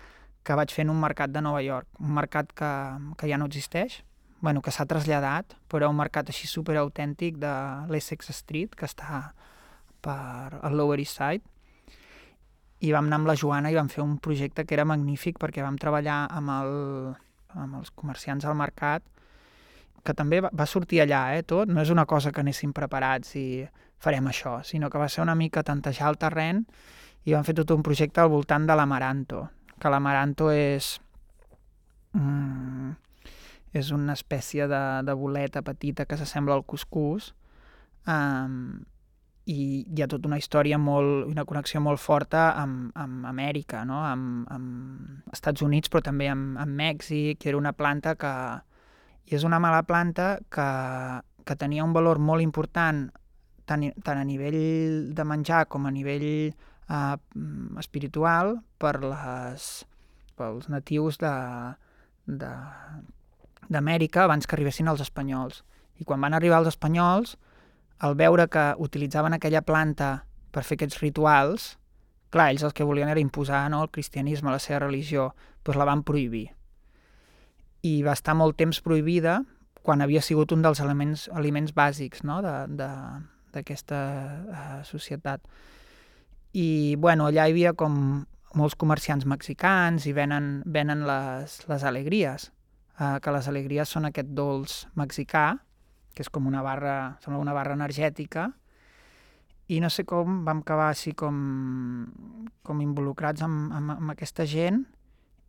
que 0.45 0.55
vaig 0.55 0.71
fer 0.71 0.85
en 0.85 0.91
un 0.93 0.99
mercat 1.01 1.31
de 1.33 1.41
Nova 1.41 1.61
York, 1.63 1.87
un 1.99 2.13
mercat 2.15 2.51
que, 2.53 2.71
que 3.17 3.29
ja 3.31 3.39
no 3.41 3.47
existeix, 3.49 4.03
bueno, 4.41 4.61
que 4.61 4.71
s'ha 4.71 4.85
traslladat, 4.85 5.55
però 5.71 5.89
un 5.89 5.97
mercat 5.97 6.29
així 6.29 6.47
super 6.47 6.77
autèntic 6.77 7.39
de 7.41 7.53
l'Essex 7.89 8.29
Street, 8.35 8.75
que 8.77 8.85
està 8.85 9.31
per 10.05 10.59
al 10.61 10.77
Lower 10.77 10.99
East 11.01 11.17
Side, 11.17 11.43
i 12.85 12.91
vam 12.93 13.07
anar 13.09 13.23
amb 13.23 13.31
la 13.31 13.37
Joana 13.39 13.71
i 13.71 13.77
vam 13.77 13.89
fer 13.89 14.03
un 14.03 14.19
projecte 14.21 14.67
que 14.67 14.75
era 14.75 14.85
magnífic 14.85 15.39
perquè 15.41 15.63
vam 15.65 15.79
treballar 15.81 16.25
amb, 16.29 16.51
el, 16.59 16.73
amb 17.55 17.79
els 17.79 17.89
comerciants 17.95 18.45
al 18.45 18.57
mercat 18.59 19.05
que 20.05 20.13
també 20.13 20.43
va 20.45 20.67
sortir 20.69 21.01
allà, 21.01 21.23
eh, 21.33 21.41
tot. 21.41 21.71
No 21.71 21.81
és 21.81 21.89
una 21.89 22.05
cosa 22.05 22.31
que 22.31 22.43
anéssim 22.43 22.75
preparats 22.77 23.33
i 23.39 23.65
farem 24.01 24.27
això, 24.29 24.59
sinó 24.63 24.89
que 24.89 25.01
va 25.01 25.09
ser 25.09 25.23
una 25.23 25.35
mica 25.35 25.63
tantejar 25.63 26.11
el 26.11 26.19
terreny 26.21 26.63
i 27.25 27.33
vam 27.33 27.45
fer 27.45 27.55
tot 27.57 27.71
un 27.73 27.83
projecte 27.83 28.21
al 28.21 28.29
voltant 28.29 28.67
de 28.67 28.75
l'amaranto, 28.77 29.47
que 29.79 29.91
l'amaranto 29.91 30.51
és... 30.53 30.95
Mm, 32.13 32.93
és 33.75 33.91
una 33.91 34.13
espècie 34.15 34.69
de, 34.71 34.81
de 35.03 35.13
boleta 35.19 35.59
petita 35.61 36.05
que 36.07 36.15
s'assembla 36.15 36.55
al 36.55 36.63
cuscús 36.63 37.33
um, 38.07 38.77
i 39.45 39.57
hi 39.83 40.01
ha 40.01 40.07
tota 40.09 40.29
una 40.29 40.39
història 40.39 40.79
molt, 40.81 41.27
una 41.29 41.43
connexió 41.45 41.81
molt 41.83 42.01
forta 42.01 42.47
amb, 42.57 42.93
amb 42.97 43.27
Amèrica, 43.29 43.83
no? 43.85 43.99
amb, 44.07 44.47
amb 44.49 45.33
Estats 45.35 45.61
Units, 45.61 45.91
però 45.91 46.01
també 46.07 46.29
amb, 46.31 46.55
amb 46.61 46.79
Mèxic, 46.79 47.41
que 47.41 47.51
era 47.51 47.59
una 47.59 47.75
planta 47.77 48.15
que, 48.17 48.31
i 49.29 49.35
és 49.37 49.45
una 49.45 49.59
mala 49.61 49.83
planta 49.85 50.39
que, 50.49 50.69
que 51.45 51.59
tenia 51.61 51.85
un 51.85 51.93
valor 51.93 52.17
molt 52.17 52.41
important 52.41 53.05
tant, 53.69 53.83
tant 54.05 54.19
a 54.19 54.23
nivell 54.27 55.13
de 55.15 55.23
menjar 55.27 55.65
com 55.71 55.85
a 55.85 55.91
nivell 55.93 56.25
eh, 56.25 57.17
espiritual 57.81 58.59
per 58.81 58.95
les, 59.03 59.85
pels 60.37 60.69
natius 60.71 61.17
d'Amèrica 63.69 64.23
abans 64.25 64.45
que 64.47 64.55
arribessin 64.57 64.87
els 64.91 65.01
espanyols. 65.05 65.63
I 65.99 66.03
quan 66.03 66.21
van 66.21 66.35
arribar 66.35 66.59
els 66.61 66.71
espanyols, 66.73 67.37
al 68.03 68.15
veure 68.19 68.47
que 68.51 68.75
utilitzaven 68.83 69.33
aquella 69.33 69.63
planta 69.63 70.25
per 70.51 70.63
fer 70.63 70.75
aquests 70.79 70.99
rituals, 71.01 71.77
clar, 72.31 72.49
ells 72.51 72.63
el 72.67 72.73
que 72.75 72.83
volien 72.87 73.09
era 73.09 73.23
imposar 73.23 73.69
no, 73.71 73.81
el 73.83 73.91
cristianisme, 73.91 74.51
la 74.51 74.59
seva 74.59 74.79
religió, 74.83 75.33
doncs 75.63 75.79
la 75.79 75.87
van 75.87 76.03
prohibir 76.03 76.49
i 77.85 78.01
va 78.05 78.15
estar 78.17 78.35
molt 78.37 78.57
temps 78.57 78.81
prohibida 78.81 79.39
quan 79.85 80.01
havia 80.01 80.23
sigut 80.25 80.53
un 80.55 80.63
dels 80.65 80.81
elements, 80.81 81.27
aliments 81.41 81.75
bàsics 81.77 82.23
no? 82.25 82.39
D'aquesta 83.55 83.99
uh, 84.45 84.81
societat. 84.87 85.43
I 86.55 86.95
bueno, 86.99 87.27
allà 87.27 87.47
hi 87.47 87.55
havia 87.55 87.73
com 87.75 88.25
molts 88.55 88.77
comerciants 88.79 89.25
mexicans 89.27 90.05
i 90.07 90.13
venen, 90.15 90.61
venen 90.65 91.03
les, 91.07 91.57
les 91.67 91.83
alegries, 91.83 92.49
uh, 92.99 93.17
que 93.19 93.33
les 93.35 93.49
alegries 93.51 93.91
són 93.91 94.07
aquest 94.11 94.31
dolç 94.35 94.83
mexicà, 94.95 95.47
que 96.15 96.23
és 96.23 96.31
com 96.31 96.47
una 96.47 96.63
barra, 96.63 97.17
sembla 97.23 97.41
una 97.41 97.55
barra 97.55 97.75
energètica, 97.75 98.49
i 99.67 99.79
no 99.81 99.89
sé 99.89 100.05
com 100.05 100.43
vam 100.45 100.61
acabar 100.61 100.91
així 100.91 101.15
com, 101.17 101.35
com 102.63 102.81
involucrats 102.83 103.41
amb, 103.45 103.73
amb, 103.73 103.95
amb 103.97 104.13
aquesta 104.13 104.45
gent 104.45 104.83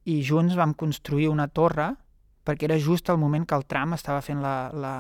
i 0.09 0.23
junts 0.25 0.57
vam 0.57 0.73
construir 0.79 1.29
una 1.29 1.49
torre 1.49 1.91
perquè 2.47 2.69
era 2.69 2.79
just 2.81 3.11
el 3.11 3.19
moment 3.21 3.45
que 3.45 3.59
el 3.59 3.67
tram 3.69 3.93
estava 3.97 4.23
fent 4.23 4.41
la, 4.41 4.71
la, 4.73 4.95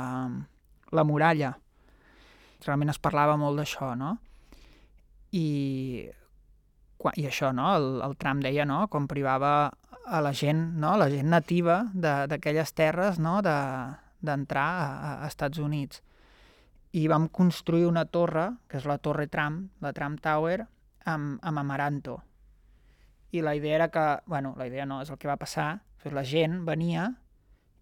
la 0.92 1.04
muralla. 1.06 1.54
Realment 2.64 2.92
es 2.92 3.00
parlava 3.02 3.36
molt 3.40 3.60
d'això, 3.60 3.92
no? 3.98 4.16
I, 5.36 6.06
I 7.12 7.26
això, 7.28 7.52
no? 7.52 7.68
El, 7.76 7.88
el 8.06 8.16
tram 8.16 8.40
deia, 8.44 8.64
no?, 8.68 8.86
com 8.92 9.08
privava 9.10 9.52
a 10.06 10.22
la 10.24 10.32
gent, 10.32 10.62
no?, 10.80 10.94
la 10.96 11.10
gent 11.12 11.28
nativa 11.28 11.82
d'aquelles 11.92 12.72
terres, 12.72 13.18
no?, 13.20 13.40
d'entrar 13.44 14.68
de, 14.78 14.86
a, 14.86 15.12
a 15.20 15.28
Estats 15.28 15.60
Units. 15.60 16.00
I 16.96 17.06
vam 17.12 17.28
construir 17.28 17.84
una 17.90 18.06
torre, 18.08 18.48
que 18.70 18.78
és 18.80 18.86
la 18.88 18.96
Torre 19.02 19.26
Tram, 19.28 19.66
la 19.84 19.92
Tram 19.92 20.16
Tower, 20.22 20.62
amb, 21.04 21.36
amb 21.42 21.60
Amaranto. 21.60 22.20
I 23.36 23.42
la 23.44 23.56
idea 23.58 23.74
era 23.74 23.88
que, 23.92 24.06
bueno, 24.26 24.54
la 24.56 24.66
idea 24.70 24.86
no, 24.86 25.02
és 25.02 25.10
el 25.10 25.18
que 25.20 25.28
va 25.28 25.36
passar, 25.36 25.82
doncs 26.00 26.14
la 26.14 26.24
gent 26.24 26.62
venia 26.64 27.10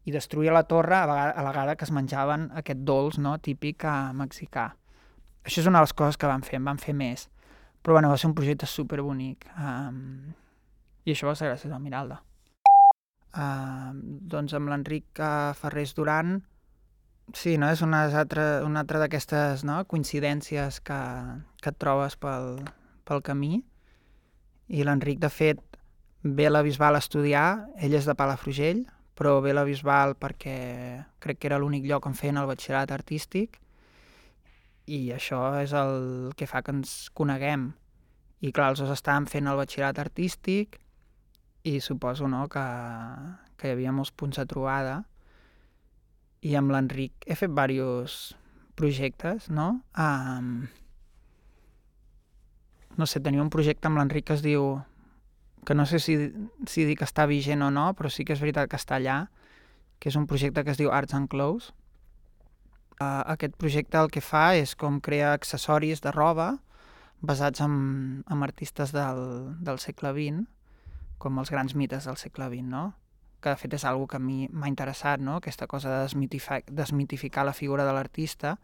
i 0.04 0.12
destruïa 0.12 0.52
la 0.52 0.64
torre 0.68 0.96
a, 0.96 1.06
vegada, 1.08 1.32
a 1.32 1.42
la 1.42 1.52
vegada 1.52 1.76
que 1.76 1.86
es 1.86 1.92
menjaven 1.94 2.50
aquest 2.60 2.82
dolç 2.84 3.18
no, 3.18 3.36
típic 3.40 3.86
uh, 3.88 4.12
mexicà. 4.16 4.68
Això 5.44 5.62
és 5.62 5.68
una 5.68 5.80
de 5.80 5.88
les 5.88 5.96
coses 5.96 6.18
que 6.20 6.28
van 6.28 6.44
fer, 6.44 6.58
en 6.60 6.68
van 6.68 6.80
fer 6.80 6.94
més. 6.96 7.28
Però 7.84 7.96
bueno, 7.96 8.08
va 8.08 8.16
ser 8.20 8.30
un 8.30 8.36
projecte 8.36 8.68
superbonic. 8.68 9.44
Um, 9.60 10.32
I 11.04 11.12
això 11.12 11.28
va 11.28 11.34
ser 11.36 11.50
gràcies 11.50 11.72
al 11.72 11.82
Miralda. 11.84 12.22
Uh, 13.34 13.92
doncs 14.32 14.54
amb 14.56 14.70
l'Enric 14.70 15.20
uh, 15.20 15.52
Ferrés 15.58 15.92
Duran, 15.96 16.38
sí, 17.32 17.56
no? 17.58 17.68
és 17.72 17.82
una 17.84 18.04
altra, 18.06 18.62
una 18.64 18.84
altra 18.84 19.00
d'aquestes 19.02 19.64
no? 19.68 19.82
coincidències 19.90 20.80
que, 20.84 21.00
que 21.60 21.72
et 21.72 21.80
trobes 21.80 22.16
pel, 22.20 22.60
pel 23.08 23.24
camí. 23.24 23.58
I 24.68 24.84
l'Enric, 24.84 25.20
de 25.20 25.28
fet, 25.28 25.60
ve 26.24 26.48
a 26.48 26.52
la 26.52 26.64
Bisbal 26.64 26.96
a 26.96 27.04
estudiar, 27.04 27.48
ell 27.76 27.96
és 27.96 28.08
de 28.08 28.16
Palafrugell, 28.16 28.84
però 29.14 29.38
ve 29.44 29.54
la 29.54 29.64
Bisbal 29.66 30.16
perquè 30.18 30.56
crec 31.22 31.38
que 31.40 31.48
era 31.50 31.58
l'únic 31.62 31.86
lloc 31.86 32.06
on 32.06 32.16
feien 32.18 32.40
el 32.40 32.48
batxillerat 32.50 32.92
artístic 32.94 33.60
i 34.90 35.08
això 35.14 35.40
és 35.62 35.72
el 35.72 36.32
que 36.36 36.48
fa 36.50 36.60
que 36.62 36.74
ens 36.74 37.08
coneguem. 37.16 37.70
I 38.44 38.50
clar, 38.52 38.72
els 38.74 38.82
dos 38.82 38.92
estàvem 38.92 39.28
fent 39.30 39.48
el 39.48 39.56
batxillerat 39.56 40.02
artístic 40.02 40.80
i 41.64 41.78
suposo 41.80 42.28
no, 42.28 42.44
que, 42.52 42.64
que 43.56 43.70
hi 43.70 43.76
havia 43.76 43.94
molts 43.96 44.12
punts 44.12 44.40
de 44.40 44.46
trobada 44.50 44.98
i 46.44 46.52
amb 46.58 46.74
l'Enric 46.74 47.24
he 47.24 47.36
fet 47.38 47.54
diversos 47.54 48.34
projectes, 48.76 49.48
no? 49.48 49.80
Um, 49.96 50.66
no 52.98 53.06
sé, 53.06 53.22
tenia 53.22 53.42
un 53.42 53.52
projecte 53.54 53.88
amb 53.88 53.98
l'Enric 53.98 54.28
que 54.28 54.36
es 54.36 54.44
diu 54.44 54.74
que 55.64 55.74
no 55.74 55.86
sé 55.86 55.98
si, 55.98 56.16
si 56.66 56.84
dic 56.84 57.00
que 57.00 57.08
està 57.08 57.26
vigent 57.30 57.64
o 57.64 57.70
no, 57.72 57.90
però 57.96 58.10
sí 58.12 58.24
que 58.24 58.36
és 58.36 58.42
veritat 58.42 58.70
que 58.70 58.80
està 58.80 58.98
allà, 58.98 59.18
que 59.98 60.10
és 60.10 60.18
un 60.20 60.28
projecte 60.30 60.64
que 60.64 60.72
es 60.74 60.80
diu 60.80 60.92
Arts 60.92 61.16
and 61.16 61.30
Clothes. 61.32 61.72
Uh, 63.00 63.24
aquest 63.34 63.56
projecte 63.58 63.98
el 63.98 64.10
que 64.12 64.22
fa 64.22 64.52
és 64.54 64.76
com 64.78 65.00
crear 65.02 65.32
accessoris 65.34 66.04
de 66.04 66.12
roba 66.14 66.52
basats 67.24 67.62
en, 67.64 68.22
en 68.30 68.42
artistes 68.44 68.92
del, 68.94 69.24
del 69.64 69.80
segle 69.82 70.12
XX, 70.14 70.44
com 71.18 71.40
els 71.40 71.50
grans 71.50 71.74
mites 71.74 72.06
del 72.06 72.20
segle 72.20 72.50
XX, 72.52 72.68
no? 72.68 72.84
que 73.44 73.52
de 73.52 73.60
fet 73.60 73.74
és 73.76 73.84
algo 73.84 74.06
que 74.08 74.16
a 74.16 74.22
mi 74.22 74.46
m'ha 74.48 74.70
interessat, 74.70 75.20
no? 75.20 75.36
aquesta 75.40 75.66
cosa 75.68 75.90
de 75.92 76.02
desmitificar, 76.06 76.62
desmitificar 76.68 77.44
la 77.44 77.52
figura 77.52 77.84
de 77.84 77.92
l'artista, 77.92 78.56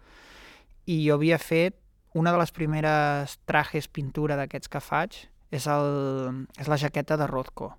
i 0.88 1.02
jo 1.06 1.18
havia 1.18 1.38
fet 1.38 1.76
una 2.16 2.32
de 2.32 2.40
les 2.40 2.52
primeres 2.52 3.36
trajes 3.46 3.88
pintura 3.88 4.38
d'aquests 4.40 4.72
que 4.72 4.80
faig 4.80 5.18
és, 5.50 5.66
el, 5.66 6.46
és 6.58 6.68
la 6.70 6.78
jaqueta 6.80 7.18
de 7.20 7.26
Rothko. 7.30 7.74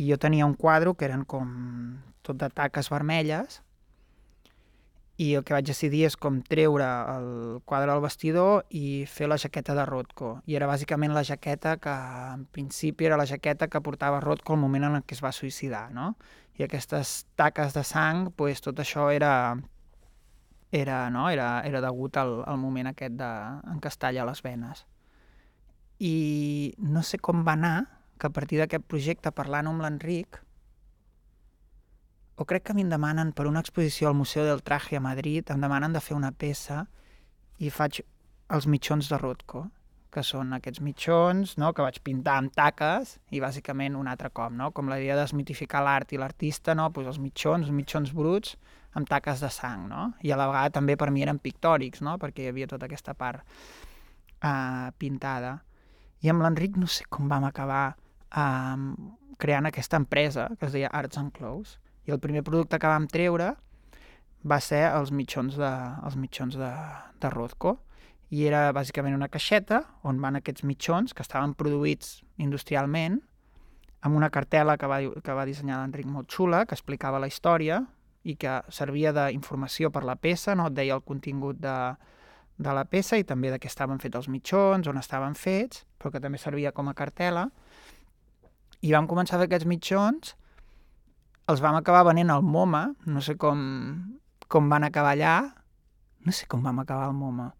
I 0.00 0.08
jo 0.10 0.18
tenia 0.20 0.48
un 0.48 0.56
quadre 0.56 0.94
que 0.96 1.06
eren 1.08 1.26
com 1.28 1.50
tot 2.24 2.40
de 2.40 2.48
taques 2.48 2.88
vermelles 2.92 3.60
i 5.20 5.34
el 5.36 5.44
que 5.44 5.52
vaig 5.52 5.66
decidir 5.68 6.06
és 6.08 6.16
com 6.16 6.38
treure 6.48 6.86
el 7.14 7.26
quadre 7.68 7.90
del 7.92 8.00
vestidor 8.00 8.62
i 8.72 9.04
fer 9.04 9.28
la 9.28 9.36
jaqueta 9.42 9.74
de 9.76 9.84
Rothko. 9.84 10.30
I 10.48 10.56
era 10.56 10.68
bàsicament 10.70 11.12
la 11.12 11.24
jaqueta 11.28 11.74
que, 11.76 11.92
en 12.36 12.46
principi, 12.54 13.04
era 13.04 13.18
la 13.20 13.26
jaqueta 13.28 13.68
que 13.68 13.82
portava 13.84 14.22
Rothko 14.24 14.56
al 14.56 14.62
moment 14.62 14.88
en 14.88 14.96
què 15.02 15.18
es 15.18 15.20
va 15.20 15.34
suïcidar, 15.36 15.90
no? 15.92 16.14
I 16.56 16.64
aquestes 16.64 17.26
taques 17.36 17.76
de 17.76 17.84
sang, 17.84 18.30
pues, 18.36 18.64
tot 18.64 18.80
això 18.80 19.10
era, 19.12 19.34
era, 20.72 21.02
no? 21.10 21.28
era, 21.28 21.50
era 21.68 21.84
degut 21.84 22.16
al, 22.16 22.38
al 22.46 22.56
moment 22.56 22.88
aquest 22.88 23.20
de 23.20 23.30
encastalla 23.74 24.24
les 24.28 24.40
venes. 24.46 24.86
I 26.00 26.74
no 26.80 27.02
sé 27.04 27.20
com 27.20 27.44
va 27.44 27.54
anar, 27.58 27.74
que 28.20 28.28
a 28.28 28.34
partir 28.36 28.60
d'aquest 28.60 28.86
projecte, 28.88 29.32
parlant 29.32 29.68
amb 29.68 29.84
l'Enric, 29.84 30.40
o 32.40 32.46
crec 32.48 32.64
que 32.64 32.72
a 32.72 32.76
mi 32.76 32.86
em 32.86 32.92
demanen 32.92 33.34
per 33.36 33.44
una 33.48 33.60
exposició 33.60 34.08
al 34.08 34.16
Museu 34.16 34.46
del 34.48 34.62
Traje 34.64 34.96
a 34.96 35.04
Madrid, 35.04 35.50
em 35.52 35.60
demanen 35.60 35.92
de 35.92 36.00
fer 36.00 36.16
una 36.16 36.32
peça 36.32 36.86
i 37.60 37.68
faig 37.68 38.00
els 38.56 38.66
mitjons 38.66 39.10
de 39.12 39.18
Rothko, 39.20 39.66
que 40.10 40.22
són 40.26 40.54
aquests 40.56 40.80
mitjons 40.82 41.54
no? 41.60 41.70
que 41.76 41.84
vaig 41.84 42.00
pintar 42.06 42.38
amb 42.40 42.52
taques 42.56 43.18
i 43.30 43.42
bàsicament 43.44 43.96
un 43.96 44.08
altre 44.10 44.32
cop, 44.34 44.52
no? 44.56 44.70
com 44.74 44.90
la 44.90 44.98
idea 44.98 45.18
de 45.18 45.26
desmitificar 45.26 45.84
l'art 45.84 46.12
i 46.12 46.20
l'artista, 46.20 46.74
no? 46.74 46.88
pues 46.96 47.06
els 47.12 47.20
mitjons, 47.22 47.68
els 47.68 47.76
mitjons 47.76 48.12
bruts 48.16 48.56
amb 48.98 49.08
taques 49.08 49.44
de 49.44 49.50
sang, 49.54 49.86
no? 49.92 50.10
i 50.26 50.32
a 50.32 50.38
la 50.40 50.48
vegada 50.50 50.74
també 50.80 50.96
per 50.98 51.12
mi 51.14 51.22
eren 51.22 51.38
pictòrics, 51.38 52.02
no? 52.02 52.16
perquè 52.18 52.46
hi 52.46 52.50
havia 52.54 52.70
tota 52.70 52.88
aquesta 52.90 53.14
part 53.14 53.44
uh, 53.44 54.90
pintada. 54.98 55.58
I 56.20 56.30
amb 56.32 56.44
l'Enric 56.44 56.76
no 56.76 56.88
sé 56.90 57.06
com 57.08 57.28
vam 57.30 57.46
acabar 57.48 57.96
uh, 58.36 58.76
creant 59.40 59.68
aquesta 59.68 60.00
empresa 60.00 60.50
que 60.58 60.68
es 60.68 60.76
deia 60.76 60.92
Arts 60.92 61.18
and 61.18 61.32
Clothes, 61.36 61.78
i 62.06 62.12
el 62.12 62.20
primer 62.20 62.42
producte 62.44 62.78
que 62.80 62.90
vam 62.90 63.06
treure 63.08 63.54
va 64.50 64.58
ser 64.64 64.86
els 64.88 65.12
mitjons 65.12 65.56
de, 65.60 65.70
els 66.04 66.16
mitjons 66.16 66.56
de, 66.56 66.70
de 67.20 67.30
Rothko 67.32 67.76
i 68.30 68.46
era 68.46 68.70
bàsicament 68.72 69.16
una 69.16 69.28
caixeta 69.28 69.82
on 70.06 70.20
van 70.22 70.38
aquests 70.38 70.64
mitjons 70.64 71.14
que 71.14 71.24
estaven 71.26 71.54
produïts 71.58 72.20
industrialment 72.38 73.20
amb 74.00 74.16
una 74.16 74.30
cartela 74.32 74.78
que 74.80 74.88
va, 74.88 75.00
que 75.00 75.36
va 75.36 75.44
dissenyar 75.44 75.82
l'Enric 75.82 76.06
molt 76.08 76.30
xula, 76.32 76.64
que 76.64 76.76
explicava 76.76 77.20
la 77.20 77.28
història 77.28 77.82
i 78.24 78.36
que 78.36 78.60
servia 78.72 79.12
d'informació 79.16 79.90
per 79.92 80.04
la 80.08 80.16
peça, 80.16 80.54
no? 80.56 80.68
et 80.68 80.76
deia 80.76 80.96
el 80.96 81.04
contingut 81.04 81.60
de, 81.60 81.76
de 82.60 82.74
la 82.76 82.84
peça 82.84 83.16
i 83.16 83.24
també 83.24 83.50
de 83.52 83.58
què 83.60 83.70
estaven 83.70 84.00
fets 84.02 84.18
els 84.20 84.28
mitjons, 84.28 84.88
on 84.90 85.00
estaven 85.00 85.36
fets, 85.38 85.86
però 85.98 86.12
que 86.12 86.20
també 86.20 86.38
servia 86.38 86.74
com 86.76 86.90
a 86.90 86.94
cartela. 86.96 87.48
I 88.84 88.92
vam 88.92 89.08
començar 89.08 89.38
a 89.38 89.42
fer 89.42 89.48
aquests 89.48 89.68
mitjons 89.68 90.34
els 91.50 91.62
vam 91.64 91.74
acabar 91.74 92.04
venent 92.06 92.30
al 92.30 92.44
MoMA, 92.46 92.84
no 93.10 93.22
sé 93.24 93.34
com, 93.40 93.60
com 94.48 94.68
van 94.70 94.86
acabar 94.86 95.16
allà, 95.16 95.36
no 96.26 96.34
sé 96.36 96.46
com 96.50 96.62
vam 96.62 96.78
acabar 96.82 97.08
al 97.08 97.16
MoMA. 97.16 97.50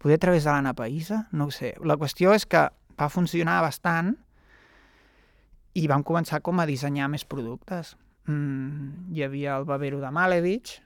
Poder 0.00 0.16
a 0.16 0.22
través 0.22 0.44
de 0.44 0.52
l'Anna 0.52 0.74
Païsa? 0.76 1.24
No 1.32 1.48
ho 1.48 1.52
sé. 1.52 1.74
La 1.84 1.98
qüestió 2.00 2.32
és 2.36 2.46
que 2.48 2.62
va 3.00 3.10
funcionar 3.12 3.60
bastant 3.64 4.14
i 5.74 5.86
vam 5.90 6.04
començar 6.06 6.40
com 6.44 6.60
a 6.60 6.66
dissenyar 6.68 7.10
més 7.12 7.24
productes. 7.28 7.94
Mm, 8.30 9.12
hi 9.12 9.24
havia 9.26 9.58
el 9.58 9.66
babero 9.68 10.00
de 10.00 10.12
Malevich, 10.14 10.78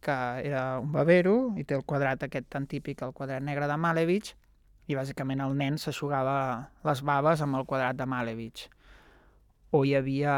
que 0.00 0.16
era 0.46 0.78
un 0.80 0.92
babero 0.92 1.52
i 1.60 1.64
té 1.64 1.76
el 1.76 1.84
quadrat 1.84 2.22
aquest 2.24 2.48
tan 2.52 2.66
típic, 2.66 3.02
el 3.04 3.12
quadrat 3.16 3.44
negre 3.44 3.68
de 3.68 3.76
Malevich, 3.76 4.34
i 4.90 4.96
bàsicament 4.98 5.42
el 5.44 5.54
nen 5.58 5.76
s'aixugava 5.78 6.36
les 6.88 7.02
baves 7.06 7.42
amb 7.44 7.60
el 7.60 7.66
quadrat 7.68 7.98
de 7.98 8.06
Malevich. 8.10 8.66
O 9.70 9.84
hi 9.84 9.94
havia 9.94 10.34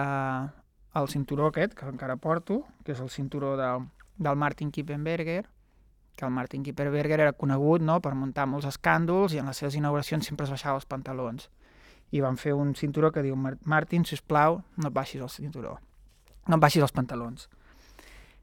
el 0.98 1.08
cinturó 1.08 1.48
aquest, 1.48 1.74
que 1.74 1.88
encara 1.88 2.18
porto, 2.20 2.62
que 2.84 2.92
és 2.92 3.00
el 3.00 3.08
cinturó 3.08 3.56
del, 3.56 3.86
del 4.18 4.36
Martin 4.36 4.70
Kippenberger, 4.70 5.46
que 6.16 6.26
el 6.26 6.30
Martin 6.30 6.62
Kippenberger 6.62 7.20
era 7.20 7.32
conegut 7.32 7.80
no, 7.80 7.96
per 8.04 8.12
muntar 8.18 8.44
molts 8.50 8.68
escàndols 8.68 9.32
i 9.32 9.40
en 9.40 9.48
les 9.48 9.62
seves 9.62 9.78
inauguracions 9.78 10.28
sempre 10.28 10.44
es 10.44 10.52
baixava 10.52 10.76
els 10.82 10.88
pantalons. 10.90 11.48
I 12.12 12.20
van 12.20 12.36
fer 12.36 12.52
un 12.52 12.74
cinturó 12.76 13.08
que 13.12 13.24
diu 13.24 13.38
Martin, 13.38 14.04
si 14.04 14.18
us 14.18 14.20
plau, 14.20 14.60
no 14.76 14.90
et 14.90 14.94
baixis 14.94 15.22
el 15.24 15.32
cinturó, 15.32 15.78
no 16.48 16.58
et 16.58 16.60
baixis 16.60 16.84
els 16.84 16.92
pantalons. 16.92 17.48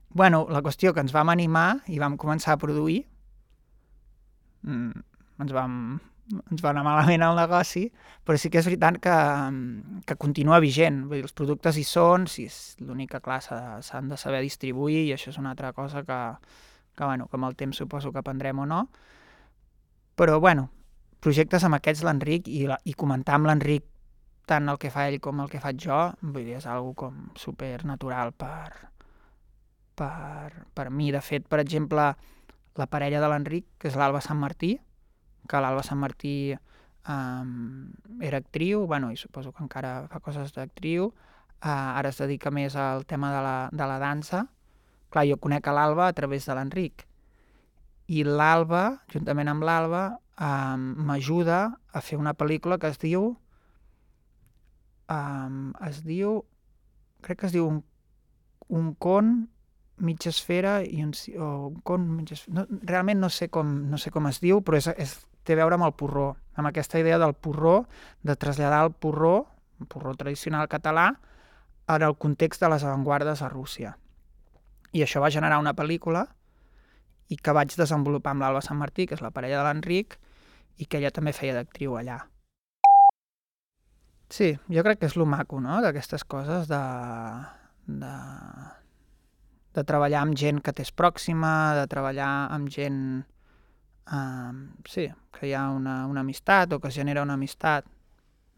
Bueno, 0.10 0.48
la 0.50 0.64
qüestió 0.66 0.94
que 0.94 1.04
ens 1.06 1.14
vam 1.14 1.30
animar 1.30 1.84
i 1.88 2.00
vam 2.02 2.18
començar 2.18 2.56
a 2.56 2.62
produir, 2.62 3.04
mm, 4.64 5.04
ens 5.40 5.54
vam 5.54 5.76
ens 6.30 6.62
va 6.62 6.72
anar 6.72 6.84
malament 6.86 7.24
el 7.26 7.38
negoci, 7.40 7.88
però 8.26 8.38
sí 8.38 8.52
que 8.54 8.60
és 8.62 8.68
veritat 8.70 9.00
que, 9.02 9.16
que 10.06 10.18
continua 10.22 10.60
vigent. 10.62 11.04
Vull 11.10 11.20
dir, 11.20 11.26
els 11.26 11.36
productes 11.36 11.80
hi 11.80 11.86
són, 11.88 12.28
si 12.30 12.46
és 12.50 12.60
l'única 12.86 13.22
classe 13.26 13.58
s'han 13.86 14.12
de 14.12 14.18
saber 14.20 14.44
distribuir 14.46 15.08
i 15.08 15.14
això 15.16 15.34
és 15.34 15.40
una 15.42 15.56
altra 15.56 15.74
cosa 15.74 16.04
que, 16.06 16.20
que, 16.96 17.04
bueno, 17.04 17.28
que 17.28 17.40
amb 17.40 17.50
el 17.50 17.58
temps 17.58 17.82
suposo 17.82 18.14
que 18.14 18.22
aprendrem 18.22 18.62
o 18.62 18.68
no. 18.70 18.84
Però, 20.20 20.38
bueno, 20.44 20.70
projectes 21.24 21.66
amb 21.66 21.80
aquests 21.80 22.06
l'Enric 22.06 22.50
i, 22.52 22.66
la, 22.70 22.78
i 22.86 22.94
comentar 22.94 23.40
amb 23.40 23.50
l'Enric 23.50 23.88
tant 24.50 24.70
el 24.70 24.80
que 24.82 24.90
fa 24.94 25.08
ell 25.10 25.20
com 25.22 25.42
el 25.42 25.50
que 25.50 25.62
faig 25.62 25.82
jo, 25.82 25.98
vull 26.22 26.46
dir, 26.46 26.58
és 26.58 26.66
algo 26.70 26.96
com 26.98 27.28
super 27.38 27.84
natural 27.86 28.34
per, 28.34 28.89
per, 30.00 30.66
per 30.74 30.90
mi. 30.90 31.12
De 31.12 31.22
fet, 31.24 31.46
per 31.52 31.60
exemple, 31.60 32.14
la 32.80 32.88
parella 32.88 33.20
de 33.20 33.30
l'Enric, 33.32 33.68
que 33.82 33.92
és 33.92 33.98
l'Alba 34.00 34.22
Sant 34.24 34.40
Martí, 34.40 34.78
que 35.50 35.62
l'Alba 35.62 35.84
Sant 35.84 36.00
Martí 36.00 36.54
um, 37.10 37.90
era 38.24 38.40
actriu, 38.40 38.86
bueno, 38.88 39.12
i 39.12 39.20
suposo 39.20 39.52
que 39.52 39.64
encara 39.66 40.08
fa 40.12 40.22
coses 40.24 40.54
d'actriu, 40.56 41.10
uh, 41.10 41.98
ara 42.00 42.14
es 42.14 42.22
dedica 42.22 42.54
més 42.54 42.78
al 42.80 43.06
tema 43.10 43.34
de 43.36 43.44
la, 43.44 43.58
de 43.74 43.90
la 43.92 44.00
dansa. 44.00 44.46
Clar, 45.10 45.26
jo 45.28 45.40
conec 45.42 45.68
a 45.68 45.76
l'Alba 45.76 46.08
a 46.08 46.16
través 46.16 46.48
de 46.48 46.56
l'Enric. 46.56 47.06
I 48.10 48.24
l'Alba, 48.26 49.02
juntament 49.12 49.52
amb 49.52 49.66
l'Alba, 49.66 50.04
um, 50.40 50.90
m'ajuda 51.10 51.62
a 51.94 52.02
fer 52.02 52.18
una 52.22 52.38
pel·lícula 52.38 52.80
que 52.80 52.94
es 52.94 53.02
diu... 53.02 53.34
Um, 55.10 55.72
es 55.90 56.04
diu... 56.06 56.44
Crec 57.26 57.42
que 57.42 57.50
es 57.50 57.54
diu 57.56 57.66
un, 57.68 57.82
un 58.72 58.94
con 58.96 59.50
mitja 60.00 60.32
esfera 60.32 60.80
i 60.84 61.04
un, 61.04 61.14
o 61.38 61.50
un 61.70 61.80
con 61.86 62.06
mitja 62.18 62.38
esfera. 62.38 62.62
No, 62.62 62.80
realment 62.88 63.20
no 63.22 63.30
sé 63.30 63.50
com, 63.54 63.72
no 63.92 64.00
sé 64.02 64.12
com 64.12 64.28
es 64.30 64.42
diu, 64.44 64.62
però 64.66 64.80
és, 64.80 64.90
és 64.98 65.16
té 65.44 65.56
a 65.56 65.62
veure 65.62 65.80
amb 65.80 65.88
el 65.88 65.96
porró, 65.98 66.34
amb 66.56 66.70
aquesta 66.70 67.00
idea 67.02 67.20
del 67.22 67.34
porró, 67.34 67.84
de 68.24 68.36
traslladar 68.36 68.84
el 68.86 68.94
porró, 68.94 69.48
el 69.80 69.88
porró 69.88 70.16
tradicional 70.16 70.68
català, 70.70 71.12
en 71.90 72.06
el 72.06 72.16
context 72.18 72.62
de 72.62 72.70
les 72.70 72.84
avantguardes 72.84 73.42
a 73.42 73.50
Rússia. 73.50 73.96
I 74.94 75.04
això 75.06 75.22
va 75.22 75.32
generar 75.34 75.60
una 75.62 75.74
pel·lícula 75.78 76.28
i 77.30 77.38
que 77.38 77.54
vaig 77.54 77.74
desenvolupar 77.78 78.34
amb 78.36 78.46
l'Alba 78.46 78.62
Sant 78.66 78.78
Martí, 78.78 79.06
que 79.06 79.18
és 79.18 79.24
la 79.26 79.34
parella 79.34 79.62
de 79.62 79.68
l'Enric, 79.68 80.18
i 80.78 80.86
que 80.86 81.00
ella 81.00 81.14
també 81.14 81.34
feia 81.34 81.56
d'actriu 81.58 81.98
allà. 81.98 82.20
Sí, 84.30 84.54
jo 84.70 84.84
crec 84.86 85.02
que 85.02 85.10
és 85.10 85.18
lo 85.18 85.26
maco, 85.26 85.60
no?, 85.62 85.80
d'aquestes 85.82 86.24
coses 86.30 86.70
de, 86.70 86.82
de, 87.88 88.14
de 89.80 89.86
treballar 89.88 90.24
amb 90.26 90.38
gent 90.38 90.60
que 90.64 90.74
t'és 90.76 90.92
pròxima, 90.92 91.54
de 91.80 91.86
treballar 91.92 92.30
amb 92.56 92.70
gent 92.74 93.00
uh, 94.12 94.52
sí, 94.90 95.08
que 95.36 95.48
hi 95.48 95.56
ha 95.56 95.70
una, 95.72 96.02
una 96.12 96.26
amistat 96.26 96.76
o 96.76 96.82
que 96.84 96.92
es 96.92 97.00
genera 97.00 97.24
una 97.24 97.40
amistat. 97.40 97.88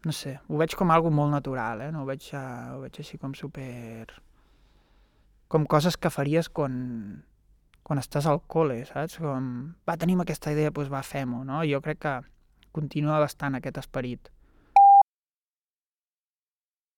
no 0.02 0.10
sé, 0.10 0.32
ho 0.50 0.58
veig 0.58 0.74
com 0.74 0.90
algo 0.90 1.12
molt 1.14 1.30
natural, 1.30 1.84
eh? 1.84 1.92
No 1.94 2.00
ho 2.02 2.06
veig, 2.08 2.24
uh, 2.34 2.74
ho 2.74 2.80
veig 2.82 2.98
així 2.98 3.20
com 3.22 3.36
super... 3.38 4.10
Com 5.52 5.66
coses 5.68 5.94
que 6.00 6.10
faries 6.10 6.48
quan, 6.48 6.72
quan 7.86 8.00
estàs 8.00 8.26
al 8.26 8.40
col·le, 8.50 8.80
saps? 8.88 9.20
Com, 9.22 9.46
va, 9.86 9.94
tenim 10.00 10.24
aquesta 10.24 10.50
idea, 10.50 10.72
doncs 10.74 10.90
va, 10.90 11.04
fem-ho, 11.06 11.44
no? 11.46 11.60
Jo 11.68 11.78
crec 11.84 12.00
que 12.02 12.14
continua 12.74 13.20
bastant 13.22 13.60
aquest 13.60 13.78
esperit 13.78 14.32